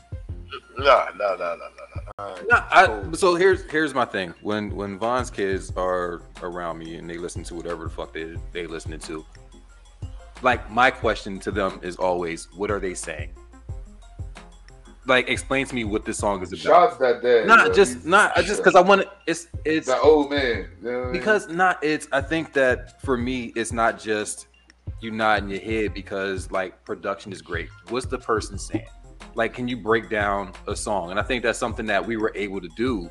[0.78, 2.02] No, no, no, no, no, no.
[2.18, 2.44] All right.
[2.48, 4.34] No, I, so here's here's my thing.
[4.40, 8.36] When when Von's kids are around me and they listen to whatever the fuck they
[8.52, 9.24] they listening to,
[10.42, 13.32] like my question to them is always, what are they saying?
[15.06, 16.60] Like, explain to me what this song is about.
[16.62, 17.44] Shots that day.
[17.46, 19.10] Not yo, just he's- not uh, just because I want to.
[19.26, 20.68] It's it's that old man.
[20.82, 21.12] You know what I mean?
[21.12, 24.46] because not it's i think that for me it's not just
[25.00, 28.86] you nodding your head because like production is great what's the person saying
[29.34, 32.32] like can you break down a song and i think that's something that we were
[32.34, 33.10] able to do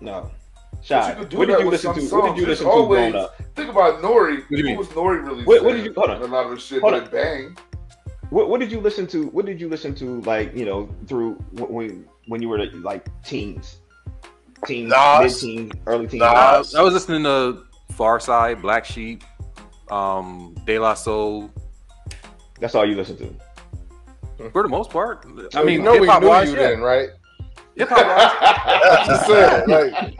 [0.00, 0.30] No.
[0.78, 1.18] But Shy.
[1.20, 2.00] you do What did you listen to?
[2.00, 2.12] songs.
[2.12, 3.36] What did you There's listen to always- growing up?
[3.56, 4.42] Think about Nori.
[4.48, 6.22] do you What was Nori really What- what did you- hold on.
[6.22, 7.10] A lot of the shit Hold that on.
[7.10, 7.56] bang.
[8.30, 9.26] What, what did you listen to?
[9.28, 10.20] What did you listen to?
[10.22, 13.78] Like you know, through when when you were like teens,
[14.66, 15.22] teens, Nas.
[15.22, 16.22] mid teens, early teens.
[16.24, 17.62] I, I was listening to
[17.92, 19.22] Pharcyde black sheep
[19.90, 21.48] um de la soul
[22.60, 24.50] That's all you listen to.
[24.50, 25.24] for the most part
[25.54, 26.70] i mean you know we knew wise, you yeah.
[26.70, 27.10] then, right?
[27.76, 28.32] Hip-hop wise
[28.82, 30.18] That's just saying, like,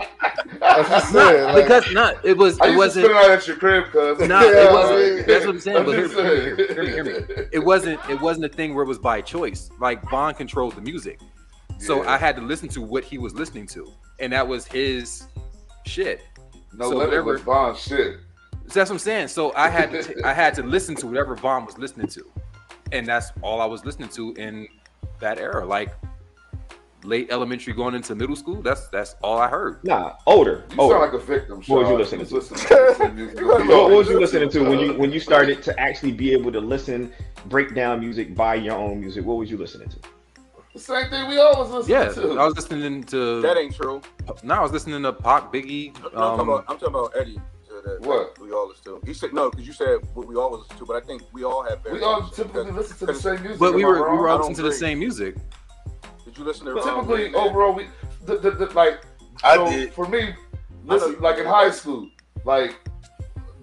[0.60, 3.30] that's just saying, Not- like, because not it was I it wasn't spend it out
[3.38, 4.18] at your crib, cuz.
[4.28, 5.16] No, Yeah, it wasn't.
[5.16, 5.76] mean- That's what I'm saying.
[5.78, 6.74] I'm But hear, just hear, saying.
[6.74, 7.44] hear, me, hear me.
[7.52, 8.00] It wasn't.
[8.10, 9.70] It wasn't a thing where it was by choice.
[9.80, 11.20] Like Vaughn controlled the music,
[11.78, 12.10] so Yeah.
[12.12, 15.26] I had to listen to what he was listening to, and that was his
[15.86, 16.22] shit.
[16.74, 18.18] No So whatever- was Bond shit.
[18.68, 19.28] So that's what I'm saying.
[19.28, 20.02] So I had to.
[20.02, 22.24] T- I had to listen to whatever Vaughn was listening to,
[22.92, 24.66] and that's all I was listening to in
[25.20, 25.64] that era.
[25.64, 25.94] Like
[27.06, 28.60] late elementary, going into middle school.
[28.62, 29.82] That's that's all I heard.
[29.84, 30.64] Nah, older.
[30.72, 30.94] You older.
[30.98, 31.62] sound like a victim.
[31.66, 32.34] What was you listening to?
[32.34, 33.40] listening to the same music.
[33.46, 36.52] what, what was you listening to when you when you started to actually be able
[36.52, 37.12] to listen,
[37.46, 39.24] break down music, buy your own music?
[39.24, 39.96] What was you listening to?
[40.74, 42.34] The same thing we always listen Yeah, to.
[42.34, 43.40] Yeah, I was listening to.
[43.40, 44.02] That ain't true.
[44.42, 45.94] No, I was listening to Pac, Biggie.
[46.00, 47.38] No, I'm, talking Um, about, I'm talking about Eddie.
[47.38, 48.38] uh, That, What?
[48.38, 49.00] we all listen to.
[49.06, 51.44] He said no because you said what we all listen to, but I think we
[51.44, 51.78] all have.
[51.90, 53.58] we all typically listen to the same music.
[53.58, 55.36] but we were we were all listening to the same music.
[56.36, 56.74] Did you listen to?
[56.74, 57.86] But typically, Rain overall, we
[58.26, 59.00] the, the, the, like
[59.42, 59.92] I so did.
[59.94, 60.34] for me,
[60.84, 62.10] listen, you like in high school,
[62.44, 62.76] like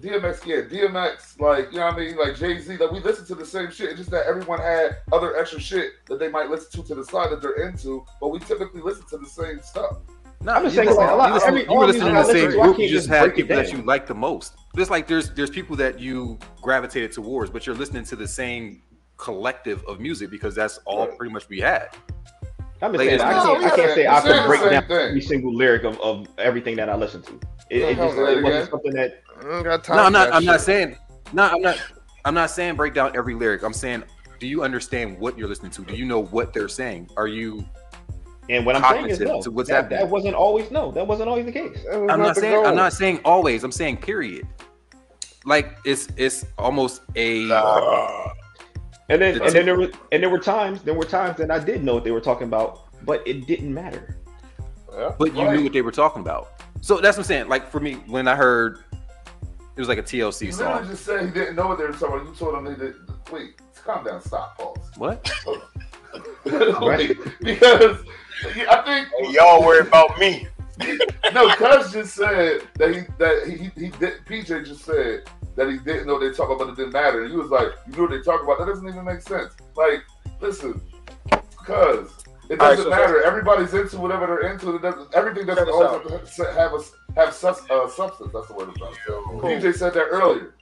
[0.00, 3.24] DMX, yeah, DMX, like you know what I mean, like Jay Z, like we listen
[3.26, 3.90] to the same shit.
[3.90, 7.04] It's just that everyone had other extra shit that they might listen to to the
[7.04, 9.98] side that they're into, but we typically listen to the same stuff.
[10.40, 12.12] No, I'm just saying, listen- like, a lot- you listen- every- you were listening to
[12.14, 12.78] the same to, group.
[12.78, 14.54] You just just had people that you like the most.
[14.74, 18.82] Just like there's there's people that you gravitated towards, but you're listening to the same
[19.16, 21.16] collective of music because that's all Right.
[21.16, 21.90] pretty much we had.
[22.82, 24.86] I'm just saying, it's I can't, we I can't say I said can break down
[24.86, 24.96] thing.
[24.96, 27.40] every single lyric of, of everything that I listen to.
[27.70, 28.68] It, it just it wasn't again.
[28.70, 30.32] something that I ain't got time No, I'm not.
[30.32, 30.96] I'm not saying.
[31.32, 31.80] No, I'm not.
[32.24, 33.62] I'm not saying break down every lyric.
[33.62, 34.04] I'm saying,
[34.38, 35.82] do you understand what you're listening to?
[35.82, 37.10] Do you know what they're saying?
[37.16, 37.64] Are you?
[38.50, 39.40] And what I'm saying is no.
[39.40, 40.00] to what's that, happening.
[40.00, 40.90] that wasn't always no.
[40.90, 41.78] That wasn't always the case.
[41.90, 42.66] I'm not the saying.
[42.66, 43.64] I'm not saying always.
[43.64, 44.46] I'm saying period.
[45.46, 47.46] Like it's it's almost a.
[47.46, 48.33] Nah.
[49.08, 51.50] And then The and then there were and there were times there were times that
[51.50, 54.16] I did know what they were talking about, but it didn't matter.
[54.96, 55.12] Yeah.
[55.18, 55.56] but you Right.
[55.56, 56.48] knew what they were talking about.
[56.80, 57.48] So that's what I'm saying.
[57.48, 58.84] Like for me, when I heard
[59.76, 60.88] it was like a TLC You literally song.
[60.90, 62.28] just said he didn't know what they were talking about.
[62.28, 62.94] You told him they did.
[63.32, 64.90] Wait, calm down, stop, pause.
[64.96, 65.28] What?
[66.80, 67.98] Wait, because
[68.70, 70.46] I think And y'all worry about me.
[71.32, 75.70] no, Cuz just said that he that he, he, he did, PJ just said that
[75.70, 77.22] he didn't know they talk about, it didn't matter.
[77.22, 78.58] And he was like, you know what they talk about.
[78.58, 79.54] That doesn't even make sense.
[79.76, 80.02] Like,
[80.40, 80.80] listen,
[81.64, 82.10] Cuz
[82.50, 83.22] it doesn't so- matter.
[83.22, 84.76] Everybody's into whatever they're into.
[84.76, 86.80] It doesn't, everything doesn't always have, to have a
[87.20, 88.30] have sus, uh, substance.
[88.34, 88.94] That's the word I'm trying.
[89.06, 89.40] Cool.
[89.40, 90.54] PJ said that earlier.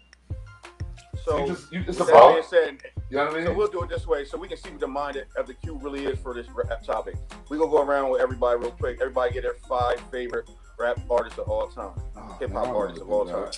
[1.24, 2.42] So you just, you, it's a that ball.
[2.42, 2.78] said,
[3.08, 3.56] You know what I So mean?
[3.56, 5.78] we'll do it this way, so we can see what the mind of the Q
[5.80, 7.14] really is for this rap topic.
[7.48, 8.98] We gonna go around with everybody real quick.
[9.00, 13.10] Everybody get their five favorite rap artists of all time, Oh, hip hop artists of
[13.10, 13.50] all do time.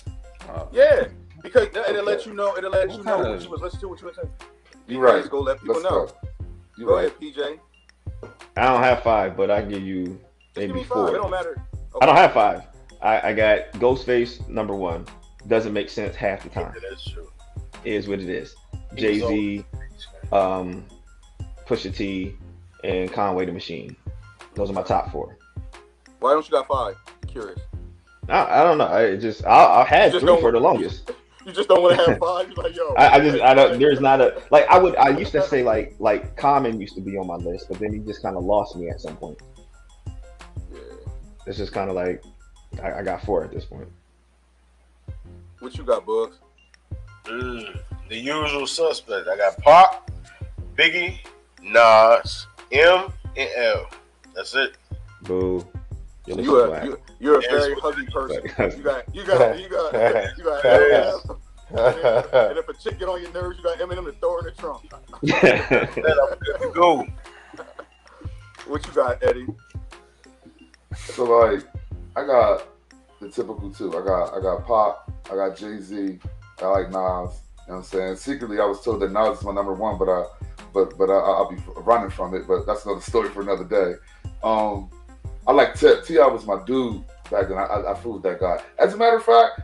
[0.49, 1.07] Uh, Yeah,
[1.45, 2.57] because it'll let you know.
[2.57, 3.87] It'll let What you know kind what of- you was listening to.
[3.89, 4.29] What you was saying.
[4.87, 5.15] You right.
[5.15, 6.05] Let's go let people Let's know.
[6.07, 6.11] go.
[6.77, 7.05] You Go right.
[7.07, 7.59] ahead, PJ.
[8.57, 10.17] I don't have five, but I give you Just
[10.55, 11.09] give maybe me five.
[11.09, 11.29] It don't four.
[11.31, 11.61] matter.
[12.01, 12.63] I don't have five.
[13.01, 15.05] I, I got Ghostface number one.
[15.47, 16.73] Doesn't make sense half the time.
[16.89, 17.29] That's true.
[17.83, 18.55] Is what it is.
[18.95, 19.65] He Jay was Z,
[20.31, 20.85] um,
[21.67, 22.35] Pusha T,
[22.83, 23.95] and Conway the Machine.
[24.55, 25.37] Those are my top four.
[26.19, 26.95] Why don't you got five?
[27.27, 27.59] Curious.
[28.29, 28.87] I, I don't know.
[28.87, 31.11] I just I, I had Just three for the longest.
[31.45, 32.47] You just don't want to have five.
[32.47, 32.93] You're like, yo.
[32.95, 33.79] I, I just I don't.
[33.79, 34.95] There's not a like I would.
[34.95, 37.93] I used to say like like Common used to be on my list, but then
[37.93, 39.39] he just kind of lost me at some point.
[40.73, 40.79] Yeah.
[41.45, 42.23] It's just kind of like
[42.81, 43.87] I, I got four at this point.
[45.59, 46.37] What you got, Bugs?
[47.25, 47.79] Mm,
[48.09, 49.27] the usual suspects.
[49.31, 50.11] I got Pop,
[50.75, 51.19] Biggie,
[51.61, 53.89] Nas, M, and L.
[54.35, 54.77] That's it.
[55.21, 55.65] Boo.
[56.27, 56.83] Your list You is a whack.
[56.85, 57.51] you, you're a Yes.
[57.51, 58.43] very huggy person.
[58.77, 61.25] You got you got you got you got Yes.
[61.71, 62.49] Eminem.
[62.49, 64.51] And if a chick get on your nerves, you got Eminem to throw in the
[64.51, 64.83] trunk.
[65.21, 67.05] Then I'm good to go.
[68.67, 69.47] What you got, Eddie?
[70.95, 71.63] So like,
[72.15, 72.67] I got
[73.19, 73.89] the typical two.
[73.97, 75.11] I got I got Pop.
[75.31, 76.19] I got Jay Z.
[76.61, 76.93] I like Nas.
[76.93, 77.31] You know
[77.67, 78.15] what I'm saying?
[78.17, 80.23] Secretly, I was told that Nas is my number one, but I,
[80.73, 82.47] but but I, I'll be running from it.
[82.47, 83.93] But that's another story for another day.
[84.43, 84.89] Um,
[85.47, 85.75] I like.
[85.79, 86.25] T.I.
[86.27, 87.57] was my dude back then.
[87.57, 88.61] I, I, I fooled that guy.
[88.79, 89.61] As a matter of fact,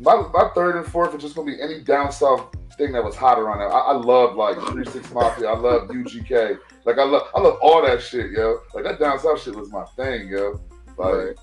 [0.00, 3.14] my my third and fourth are just gonna be any down south thing that was
[3.16, 3.72] hot around there.
[3.72, 5.48] I, I love like Three Six Mafia.
[5.48, 6.58] I love UGK.
[6.84, 8.58] Like I love I love all that shit, yo.
[8.74, 10.60] Like that down south shit was my thing, yo.
[10.98, 11.36] Like Right.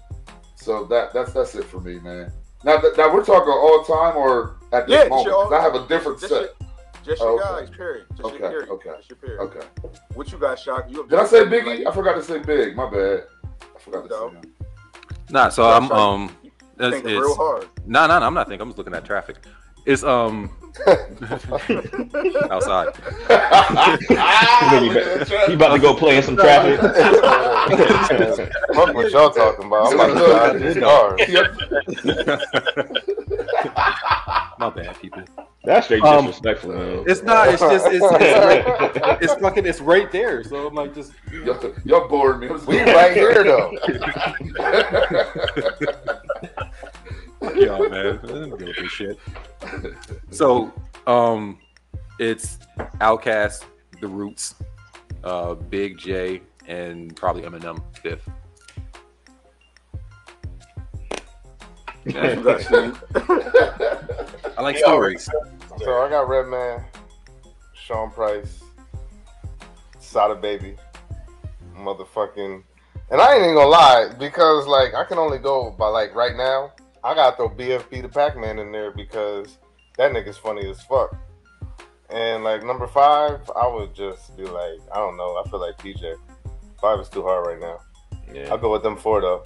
[0.56, 2.32] so that that's that's it for me, man.
[2.64, 5.28] Now th- now we're talking all time or at this Yeah, moment.
[5.30, 6.30] 'Cause I have a different set.
[6.30, 6.50] your-
[7.04, 7.66] Just your Oh, okay.
[7.66, 8.06] guys, period.
[8.12, 8.70] Just Okay, your period.
[8.70, 9.40] okay, Just your period.
[9.42, 9.68] Okay.
[10.14, 10.86] What you got, Shock?
[10.90, 11.88] You Did I say Biggie?
[11.88, 12.76] I forgot to say Big.
[12.76, 13.24] My bad.
[13.82, 14.42] I forgot to say him.
[15.32, 16.36] Nah, so Yeah, I'm so um.
[16.80, 17.68] It's, thinking real hard.
[17.86, 18.62] No, no, no, I'm not thinking.
[18.62, 19.38] I'm just looking at traffic.
[19.86, 20.50] It's um
[22.50, 22.96] outside.
[24.08, 26.80] he, about, he about to go play in some traffic.
[26.80, 26.94] Fuck
[28.94, 29.88] what y'all talking about.
[29.88, 31.18] I'm about to drive this car.
[34.60, 35.24] My bad, people.
[35.64, 37.03] That's straight Um, disrespectful, man.
[37.07, 37.49] It's not.
[37.49, 37.86] It's just.
[37.88, 38.03] It's, it's,
[39.03, 39.66] right, it's fucking.
[39.66, 40.43] It's right there.
[40.43, 41.14] So I'm like, just.
[41.32, 42.47] Y'all, y'all bored me.
[42.68, 43.72] We right here though.
[47.41, 48.20] Fuck y'all, man.
[48.24, 49.18] I don't give a fuck shit.
[50.30, 50.72] So,
[51.07, 51.57] um,
[52.20, 52.59] it's
[52.99, 53.66] OutKast,
[53.99, 54.53] The Roots,
[55.24, 58.30] uh, Big J, and probably Eminem fifth.
[64.56, 65.30] I like Yeah, stories.
[65.80, 66.84] So I got Redman,
[67.74, 68.64] Sean Price,
[69.99, 70.76] Sada Baby,
[71.78, 72.64] motherfucking,
[73.12, 76.36] and I ain't even gonna lie because like I can only go by like right
[76.36, 76.72] now.
[77.04, 79.58] I gotta throw BFB Da Packman in there because
[79.97, 81.16] that nigga's funny as fuck.
[82.10, 85.41] And like number five, I would just be like, I don't know.
[85.43, 86.16] I feel like PJ.
[86.80, 87.80] Five is too hard right now.
[88.34, 88.49] Yeah.
[88.52, 89.43] I'll go with them four though.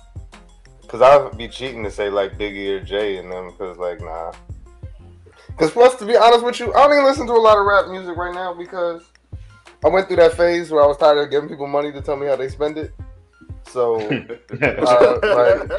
[0.88, 4.34] Cause I'd be cheating to say like Biggie or Jay in them, cause like nah.
[5.58, 7.66] Cause plus, to be honest with you, I don't even listen to a lot of
[7.66, 9.04] rap music right now because
[9.84, 12.18] I went through that phase where I was tired of giving people money to tell
[12.18, 12.94] me how they spend it.
[13.68, 14.00] So,
[14.62, 15.72] uh, like,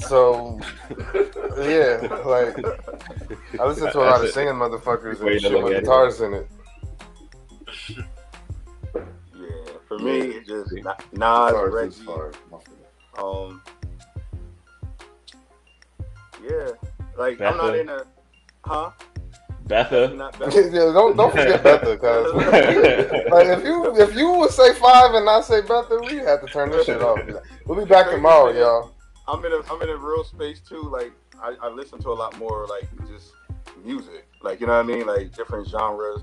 [0.00, 0.58] so
[1.58, 2.56] yeah, like
[3.60, 5.80] I listen to a lot of singing motherfuckers and shit with at it.
[5.80, 6.48] guitars in it.
[7.88, 9.48] Yeah,
[9.86, 12.02] for me, it's just Na- Nas, Reggie.
[13.14, 13.16] Hard.
[13.16, 13.52] My fault.
[13.52, 13.62] Um,
[16.42, 16.68] yeah,
[17.18, 18.04] like I'm not in a,
[18.64, 18.90] huh?
[19.66, 20.12] Betha.
[20.14, 20.70] Not yeah, Betha.
[20.70, 25.44] don't don't forget Betha, cause like if you if you would say five and not
[25.44, 27.20] say Betha, we have to turn this shit off.
[27.66, 28.94] We'll be back tomorrow, y'all.
[29.28, 30.82] I'm in a I'm in a real space too.
[30.82, 33.32] Like I, I listen to a lot more like just
[33.84, 34.26] music.
[34.42, 35.06] Like you know what I mean?
[35.06, 36.22] Like different genres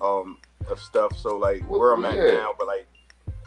[0.00, 0.38] um
[0.68, 1.16] of stuff.
[1.16, 2.32] So like where I'm at yeah.
[2.32, 2.86] now, but like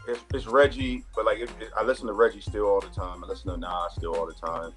[0.08, 3.24] it's, it's Reggie, but like it, it- I listen to Reggie still all the time.
[3.24, 4.72] I listen to Nas still all the time.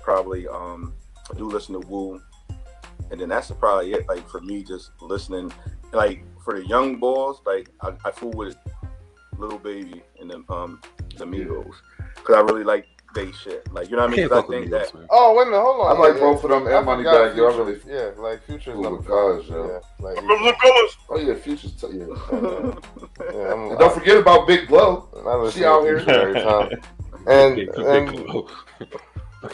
[0.00, 0.94] Probably um
[1.30, 2.20] I do listen to Wu.
[3.10, 5.52] And then that's probably it, like for me just listening
[5.92, 8.56] like for the young boys, like I, I fool with
[9.38, 10.80] Lil Baby and the um
[11.16, 11.74] the Migos.
[12.24, 13.72] Cause I really like they shit.
[13.72, 14.20] Like you know what I mean?
[14.28, 15.06] Can't 'Cause fuck I think that man.
[15.10, 15.96] Oh wait a minute, hold on.
[15.96, 17.44] I like Yeah, both of them and Money forgot Bag, yo.
[17.52, 18.98] I really yeah, like Future's Cool number
[19.36, 19.66] with yo.
[19.66, 20.96] Yeah, like From the colors.
[21.10, 22.06] Oh yeah, Future's t- yeah.
[23.34, 25.08] yeah, I'm, And don't forget about Big Blow.
[25.52, 25.98] She out here.
[26.00, 26.70] Future every time.
[27.28, 28.48] And Big- big and, glow.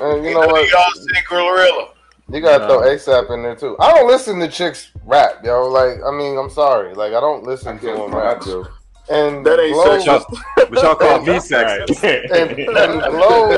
[0.00, 0.70] and you know what?
[0.70, 1.88] Y'all say Glorilla.
[2.30, 2.80] You gotta No.
[2.80, 3.76] throw ASAP in there too.
[3.78, 5.66] I don't listen to chicks rap, yo.
[5.68, 6.94] Like, I mean, I'm sorry.
[6.94, 8.42] Like, I don't I listen to can't them I rap.
[8.42, 8.66] do.
[9.10, 10.24] And That ain't Glow, sexist.
[10.56, 12.30] But y'all call me sexist.
[12.30, 13.48] and, and Glow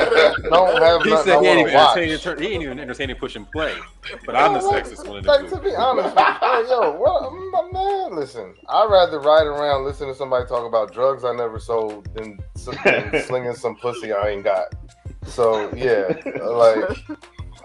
[0.49, 1.99] don't have He nothing said he I ain't, even to watch.
[1.99, 3.75] entertaining, he ain't even entertaining push and play.
[4.27, 7.71] But I'm the like, sexist one Like to be honest, with you, yo, what, my
[7.73, 8.55] man, listen.
[8.69, 12.39] I'd rather ride around listening to somebody talk about drugs I never sold than,
[12.85, 14.67] than slinging some pussy I ain't got.
[15.27, 16.97] So yeah, like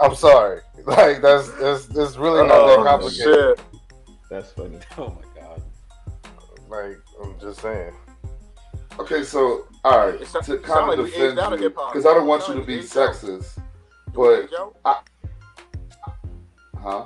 [0.02, 3.58] I'm sorry, like that's that's, that's really not that Oh, complicated.
[3.58, 3.60] shit.
[4.30, 4.80] That's funny.
[4.98, 5.62] Oh my god.
[6.68, 7.94] Like I'm just saying.
[9.00, 11.62] Okay, so all right, It sound- to it kind of like defend aged out of
[11.62, 13.14] you, because I don't want you to be like we aged out.
[13.16, 13.60] sexist,
[14.14, 14.76] but age out?
[16.78, 17.06] huh?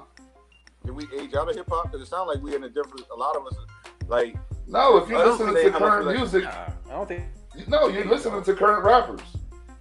[0.86, 1.86] Did we age out of hip hop?
[1.92, 3.06] Because it sounds like we're in a different.
[3.12, 3.56] A lot of us,
[4.08, 4.36] like
[4.68, 6.50] No, if you're listening to current much, like- music, Nah,
[6.90, 7.24] I don't think.
[7.68, 9.22] no, you're listening to current rappers.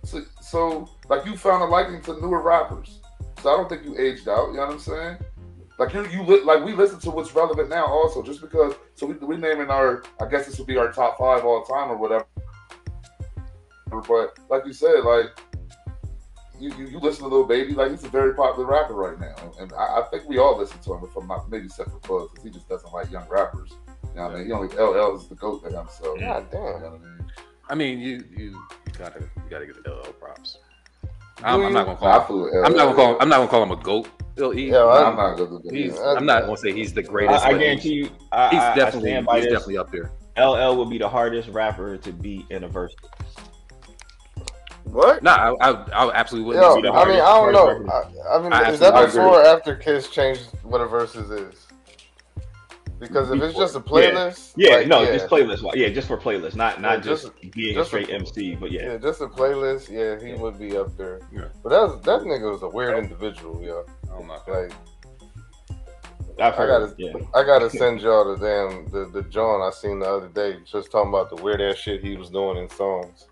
[0.05, 3.01] So, so, like, you found a liking to newer rappers.
[3.43, 4.49] So I don't think you aged out.
[4.49, 5.19] You know what I'm saying?
[5.79, 7.87] Like you, you li- like we listen to what's relevant now.
[7.87, 8.75] Also, just because.
[8.95, 10.03] So we we naming our.
[10.21, 12.27] I guess this would be our top five all time or whatever.
[13.91, 15.39] But like you said, like
[16.61, 19.53] you, you, you listen to Lil Baby, like he's a very popular rapper right now,
[19.61, 21.05] and I, I think we all listen to him.
[21.05, 23.71] If I'm not maybe except for Buzz, because he just doesn't like young rappers.
[23.87, 24.47] You know what I mean?
[24.47, 25.87] He only LL is the goat to him.
[25.91, 26.61] So you know damn.
[26.61, 27.33] what I mean?
[27.71, 30.59] I mean, you you, you gotta you gotta give LL props.
[31.45, 32.21] I'm, I'm not gonna call.
[32.23, 33.17] flew I'm not gonna call.
[33.21, 34.09] I'm not gonna call him a goat,
[34.39, 35.99] Yo, he, Yeah, I- I'm not gonna he's.
[35.99, 37.45] I'm not gonna say he's the greatest.
[37.45, 39.53] I, I guarantee you, I, he's I- I definitely stand by he's this.
[39.53, 40.11] definitely up there.
[40.37, 42.95] LL would be the hardest rapper to beat in a verse.
[44.85, 45.23] What?
[45.23, 46.95] Nah, I, I, I absolutely Yo, wouldn't.
[46.95, 47.53] I be the mean, I don't
[47.87, 47.93] know.
[47.93, 51.31] I, I mean, I is that absolutely before or after Kiss changed what a versus
[51.31, 51.67] is?
[52.99, 54.01] Because if it's just a Before.
[54.03, 54.11] Yeah.
[54.11, 55.13] playlist, Yeah, like, no, yeah.
[55.13, 55.71] just playlist.
[55.77, 58.55] Yeah, just for playlist, not not Yeah, just, just- being just a a- straight MC.
[58.57, 59.89] But yeah, Yeah, just a playlist.
[59.91, 61.21] Yeah, he would be up there.
[61.33, 61.45] Yeah.
[61.63, 63.85] But that that nigga was a weird individual, yo.
[64.13, 64.75] Oh my god.
[66.39, 69.71] Like I've I gotta, yeah, I gotta send y'all the damn the the John I
[69.71, 72.69] seen the other day, just talking about the weird ass shit he was doing in
[72.71, 73.27] songs.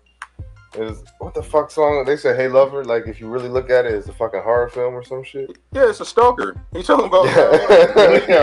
[0.75, 2.03] Is what the fuck song?
[2.05, 4.69] They said "Hey Lover." Like if you really look at it, it's a fucking horror
[4.69, 5.57] film or some shit.
[5.71, 6.55] Yeah, it's a stalker.
[6.73, 7.25] He's talking about.
[8.27, 8.35] yeah,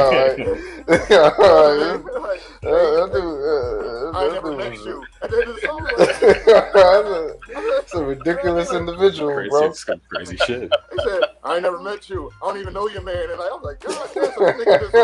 [0.88, 2.04] uh, yeah, alright.
[2.04, 5.04] Like, that dude, I that never dude met was- you.
[5.22, 9.66] And then the song was like, That's a ridiculous individual, Crazy, bro.
[9.66, 10.72] it's got crazy shit.
[10.92, 12.30] He said, I never met you.
[12.42, 13.16] I don't even know your man.
[13.30, 14.94] And I was like, God damn, so this nigga just,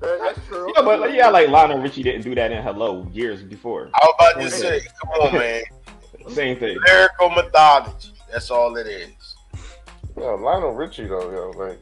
[0.00, 0.72] like, that's true.
[0.76, 3.90] yeah, but yeah, like Lionel Richie didn't do that in Hello years before.
[3.94, 5.62] I was about to say, come on, man.
[6.30, 6.78] Same thing.
[6.86, 8.12] Lyrical methodology.
[8.32, 9.36] That's all it is.
[10.16, 11.80] Yo, Lionel Richie though, yo, like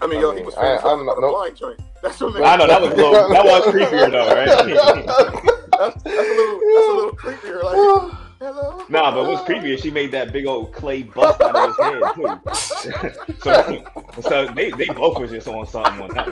[0.00, 1.30] I mean, I yo, he was I- famous I'm for not- the nope.
[1.36, 1.80] blind joint.
[2.02, 5.48] That's what I know that was a little, that was creepier though, right?
[5.78, 7.62] That's, that's a little, that's a little creepier.
[7.64, 7.74] Like,
[8.38, 8.84] hello.
[8.88, 12.84] nah, but what's creepy is she made that big old clay bust out of his
[12.94, 13.34] head too.
[13.42, 13.84] so,
[14.20, 16.28] so they, they both was just on something on that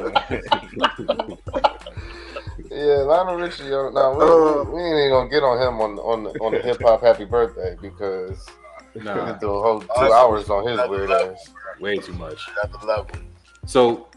[1.17, 1.39] one.
[2.81, 3.65] Yeah, Lionel Richie.
[3.65, 4.65] Yo, nah, we, Uh.
[4.65, 7.03] we, we ain't even gonna get on him on on the, on the hip hop
[7.03, 8.47] happy birthday because
[8.95, 11.51] we Nah, could do a whole two hours on his weird ass.
[11.79, 12.41] way too much.
[12.65, 13.11] Another level.
[13.67, 14.09] So,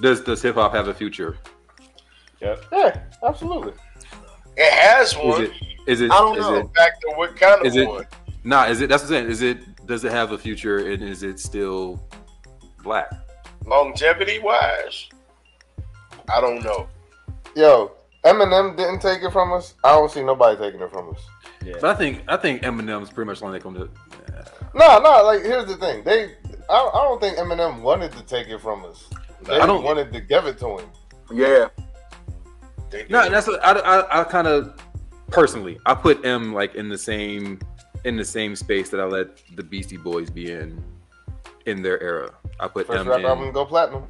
[0.00, 1.38] does does hip hop have a future?
[2.40, 2.64] Yep.
[2.72, 3.72] Yeah, absolutely.
[4.56, 5.42] It has Is one.
[5.44, 5.52] it?
[5.86, 6.10] Is it?
[6.10, 6.54] I don't is know.
[6.56, 8.06] it- In fact, what kind of it- one?
[8.44, 8.88] Nah, is it?
[8.88, 9.30] That's what I'm saying.
[9.30, 9.86] Is it?
[9.86, 10.78] Does it have a future?
[10.90, 12.02] And is it still
[12.82, 13.08] black?
[13.66, 15.08] Longevity wise,
[16.34, 16.88] I don't know.
[17.54, 17.92] Yo,
[18.24, 19.74] Eminem didn't take it from us.
[19.84, 21.20] I don't see nobody taking it from us.
[21.80, 23.88] But I think I think Eminem's pretty much the one that come to.
[24.74, 25.22] No, no.
[25.24, 26.04] Like here's the thing.
[26.04, 26.34] They,
[26.70, 29.08] I, I don't think Eminem wanted to take it from us.
[29.42, 30.86] They I don't- wanted to give it to him.
[31.32, 31.68] Yeah.
[33.10, 34.80] No, that's what I, I, I kind of
[35.30, 37.60] personally I put M like in the same
[38.04, 40.82] in the same space that I let the Beastie Boys be in
[41.66, 42.32] in their era.
[42.58, 44.04] I put First M rap in, album go platinum.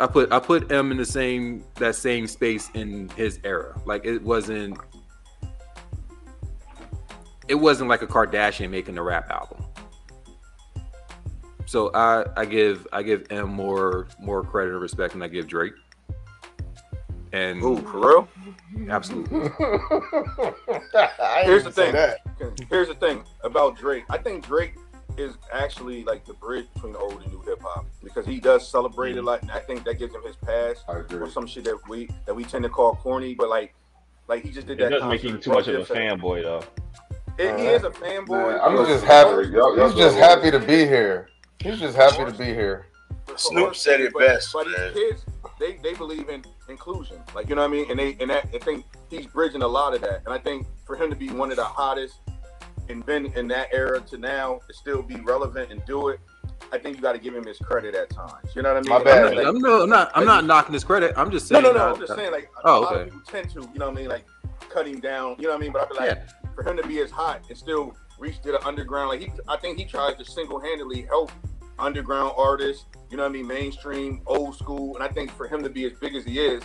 [0.00, 3.80] I put I put M in the same that same space in his era.
[3.84, 4.78] Like it wasn't
[7.48, 9.64] it wasn't like a Kardashian making a rap album.
[11.66, 15.46] So I I give I give M more more credit and respect than I give
[15.46, 15.74] Drake.
[17.32, 18.28] And Ooh, for real?
[18.88, 19.38] absolutely.
[21.44, 21.92] Here's the thing.
[21.92, 22.20] that.
[22.70, 24.04] Here's the thing about Drake.
[24.08, 24.74] I think Drake
[25.18, 29.16] is actually like the bridge between old and new hip hop because he does celebrate
[29.16, 31.18] a lot, and I think that gives him his pass I agree.
[31.18, 33.74] or some shit that we that we tend to call corny, but like
[34.28, 34.90] like he just did It that.
[34.90, 36.62] doesn't make him too much of a fanboy though.
[37.38, 38.50] It- he is a fanboy.
[38.52, 39.48] Man, I'm just just happy.
[39.48, 41.28] Y'all- y'all He's just happy to be here.
[41.60, 42.86] He's just happy to be here.
[43.36, 44.94] Snoop said it but, best, But man.
[44.94, 45.24] these kids,
[45.58, 47.18] they, they believe in inclusion.
[47.34, 47.90] Like you know what I mean?
[47.90, 50.22] And they and that I think he's bridging a lot of that.
[50.24, 52.14] And I think for him to be one of the hottest
[52.88, 56.20] and been in that era to now to still be relevant and do it,
[56.72, 58.54] I think you got to give him his credit at times.
[58.54, 58.98] You know what I mean?
[58.98, 59.26] My bad.
[59.26, 60.10] I'm like- I'm, no, I'm not.
[60.14, 61.12] I'm not knocking his credit.
[61.16, 61.62] I'm just saying.
[61.62, 61.78] no, no.
[61.78, 63.02] I- I'm just saying, like, Oh, a lot okay.
[63.02, 64.24] of people tend to, you know what I mean, like,
[64.70, 65.36] cut him down.
[65.38, 65.72] You know what I mean?
[65.72, 68.64] But I feel like for him to be as hot and still reach to the
[68.66, 71.30] underground, like, he, I think he tries to single handedly help
[71.78, 72.86] underground artists.
[73.10, 73.46] You know what I mean?
[73.46, 76.62] Mainstream, old school, and I think for him to be as big as he is,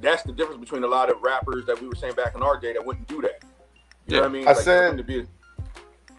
[0.00, 2.58] that's the difference between a lot of rappers that we were saying back in our
[2.58, 3.33] day that wouldn't do that.
[4.06, 4.48] You know what I mean?
[4.48, 5.26] I Like, said- to be,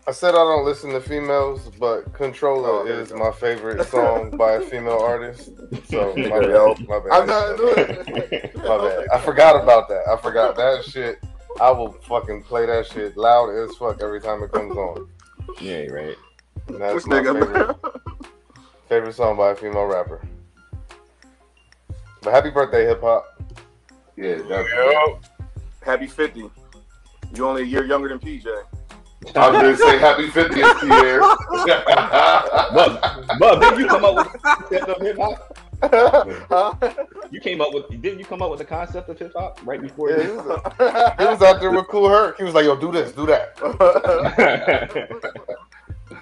[0.07, 3.23] I said I don't listen to females, but Controller Oh, there is you go.
[3.25, 5.49] my favorite song by a female artist.
[5.89, 6.87] So my bad.
[6.87, 7.11] My bad.
[7.11, 8.55] I'm not doing it.
[8.57, 9.07] My bad.
[9.11, 10.03] I forgot about that.
[10.07, 11.19] I forgot that shit.
[11.59, 15.07] I will fucking play that shit loud as fuck every time it comes on.
[15.61, 16.15] Yeah, right.
[16.67, 17.75] And that's This my favorite,
[18.89, 20.21] favorite song by a female rapper.
[22.21, 23.41] But happy birthday, hip hop.
[24.17, 24.65] Yeah, definitely.
[24.93, 25.19] Yo,
[25.81, 26.49] Happy 50.
[27.35, 28.45] You only a year younger than PJ.
[29.35, 31.19] I was gonna say happy 50th, Pierre.
[32.73, 35.57] But but didn't you come up with the concept of hip hop?
[36.49, 36.93] Huh?
[37.31, 39.81] You came up with didn't you come up with the concept of hip hop right
[39.81, 40.35] before Yeah, he, you?
[40.37, 40.61] was,
[41.17, 42.37] he was out there with Kool Herc.
[42.37, 43.57] He was like, yo, do this, do that.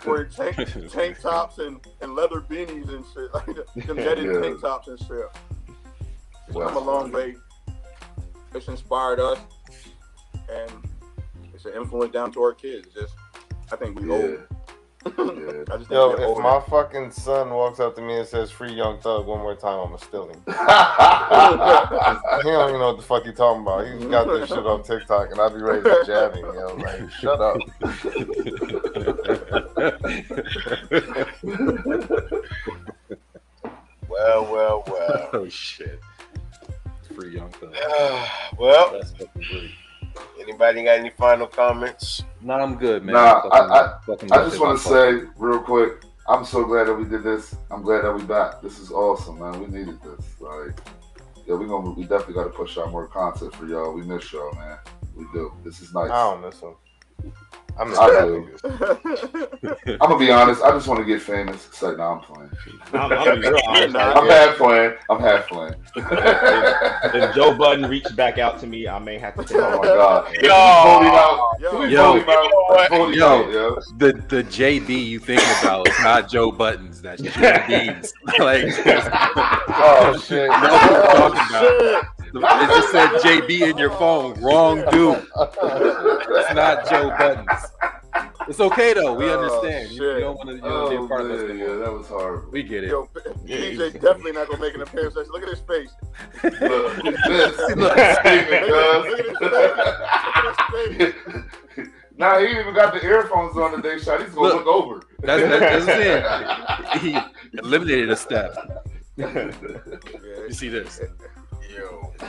[0.05, 0.55] Wearing tank,
[0.91, 3.45] tank tops and, and leather beanies and shit, like
[3.85, 4.39] them netted Yeah.
[4.41, 5.25] tank tops and shit.
[6.47, 6.67] It's Wow.
[6.69, 7.35] come a long way.
[8.55, 9.39] It's inspired us,
[10.49, 10.71] and
[11.65, 12.87] it's an influence down to our kids.
[12.93, 13.15] Just,
[13.71, 14.15] I think we Yeah.
[14.15, 14.37] owe
[15.05, 15.63] Yeah.
[15.69, 16.41] I just think Yo, if older.
[16.41, 19.77] my fucking son walks up to me and says "Free Young Thug" one more time,
[19.81, 20.41] I'ma steal him.
[20.47, 20.53] he
[22.49, 23.85] don't even know what the fuck he talking about.
[23.85, 26.45] He's got this shit on TikTok, and I'd be ready to jab him.
[26.45, 27.57] Yo, like, shut up.
[34.09, 35.29] Well, well, well.
[35.33, 35.99] oh shit.
[37.15, 37.73] Free young thug.
[38.57, 39.71] well, That's fucking great.
[40.39, 42.23] Anybody got any final comments?
[42.41, 43.13] Nah, I'm good, man.
[43.15, 46.93] Nah, Fucking- I, I, I just want to say real quick, I'm so glad that
[46.93, 47.55] we did this.
[47.71, 48.61] I'm glad that we back.
[48.61, 49.59] This is awesome, man.
[49.59, 50.39] We needed this.
[50.39, 50.79] Like,
[51.45, 53.93] yeah, we gonna we definitely got to push out more content for y'all.
[53.93, 54.77] We miss y'all, man.
[55.15, 55.53] We do.
[55.63, 56.09] This is nice.
[56.11, 56.75] I don't miss him.
[57.77, 58.49] I miss I that do.
[58.63, 59.97] nigga.
[60.01, 60.61] I'm gonna be honest.
[60.61, 61.67] I just want to get famous.
[61.67, 62.49] It's like, nah, I'm playing.
[62.93, 63.95] I'm, I'm real honest.
[63.95, 64.93] I'm Like, half playing.
[65.09, 65.73] I'm half playing.
[65.95, 69.43] if Joe Budden reached back out to me, I may have to.
[69.43, 70.33] Take Oh my god.
[70.41, 70.49] Yo.
[70.83, 71.39] Vote him out.
[71.59, 71.71] Yo.
[71.71, 72.19] Can Yo.
[72.29, 72.89] out?
[72.89, 73.27] Vote Yo.
[73.27, 73.75] out, yo.
[73.97, 77.01] The the JB you thinking about is not Joe Buttons.
[77.01, 78.13] That's JB's.
[78.39, 78.65] like
[79.79, 80.49] Oh shit.
[80.49, 82.05] know what I'm talking about.
[82.33, 84.41] It just said JB in your phone.
[84.41, 85.25] Wrong dude.
[86.35, 87.71] It's not Joe Buttons.
[88.47, 89.13] It's okay though.
[89.13, 89.91] We Oh, understand.
[89.91, 90.55] You, you don't want to.
[90.55, 91.41] You don't be a Oh part of this.
[91.43, 92.51] Oh, man, yeah, that was horrible.
[92.51, 92.89] We get it.
[92.89, 93.09] Yo,
[93.47, 95.15] PJ definitely not gonna make an appearance.
[95.15, 95.91] Look at his face.
[96.61, 96.95] Look,
[97.27, 97.57] this.
[97.75, 97.97] Look.
[97.97, 99.05] Steven, Look cuz.
[99.07, 99.85] at his face.
[100.25, 101.13] Look at his face.
[102.17, 104.21] Nah, he even got the earphones on today, shot.
[104.21, 104.65] He's gonna Look.
[104.65, 105.01] look over.
[105.21, 106.99] That's, that's, that's it.
[107.01, 108.55] He eliminated a step.
[109.17, 109.51] Yeah,
[110.47, 111.01] You see this?
[111.75, 112.13] Yo.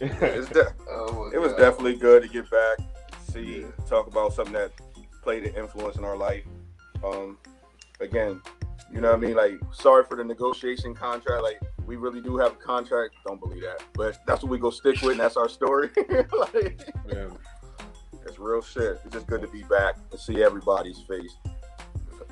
[0.00, 1.58] it's de- Oh it was God.
[1.58, 2.78] definitely good to get back,
[3.30, 4.72] see, talk about something that
[5.22, 6.44] played an influence in our life.
[7.04, 7.38] Um,
[8.00, 8.40] again,
[8.92, 9.36] you know what I mean?
[9.36, 11.42] Like, sorry for the negotiation contract.
[11.42, 13.14] Like, we really do have a contract.
[13.26, 15.90] Don't believe that, but that's what we go stick with, and that's our story.
[16.38, 17.28] like, Yeah.
[18.24, 19.00] it's real shit.
[19.04, 21.36] It's just good to be back and see everybody's face,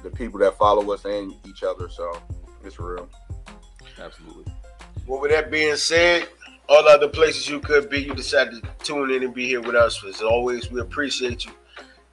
[0.03, 1.89] the people that follow us and each other.
[1.89, 2.13] So
[2.65, 3.09] it's real.
[4.01, 4.53] Absolutely.
[5.07, 6.29] Well, with that being said,
[6.69, 9.75] all other places you could be, you decided to tune in and be here with
[9.75, 10.03] us.
[10.05, 11.53] As always, we appreciate you.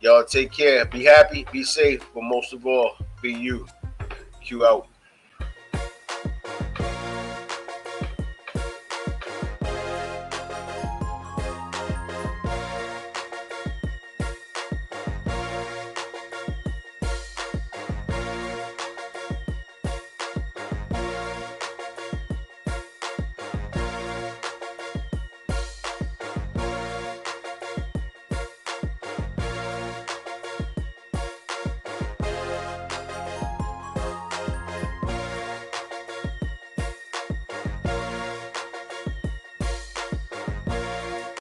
[0.01, 0.83] Y'all take care.
[0.85, 3.65] Be happy, be safe, but most of all, be you.
[4.43, 4.87] Q out.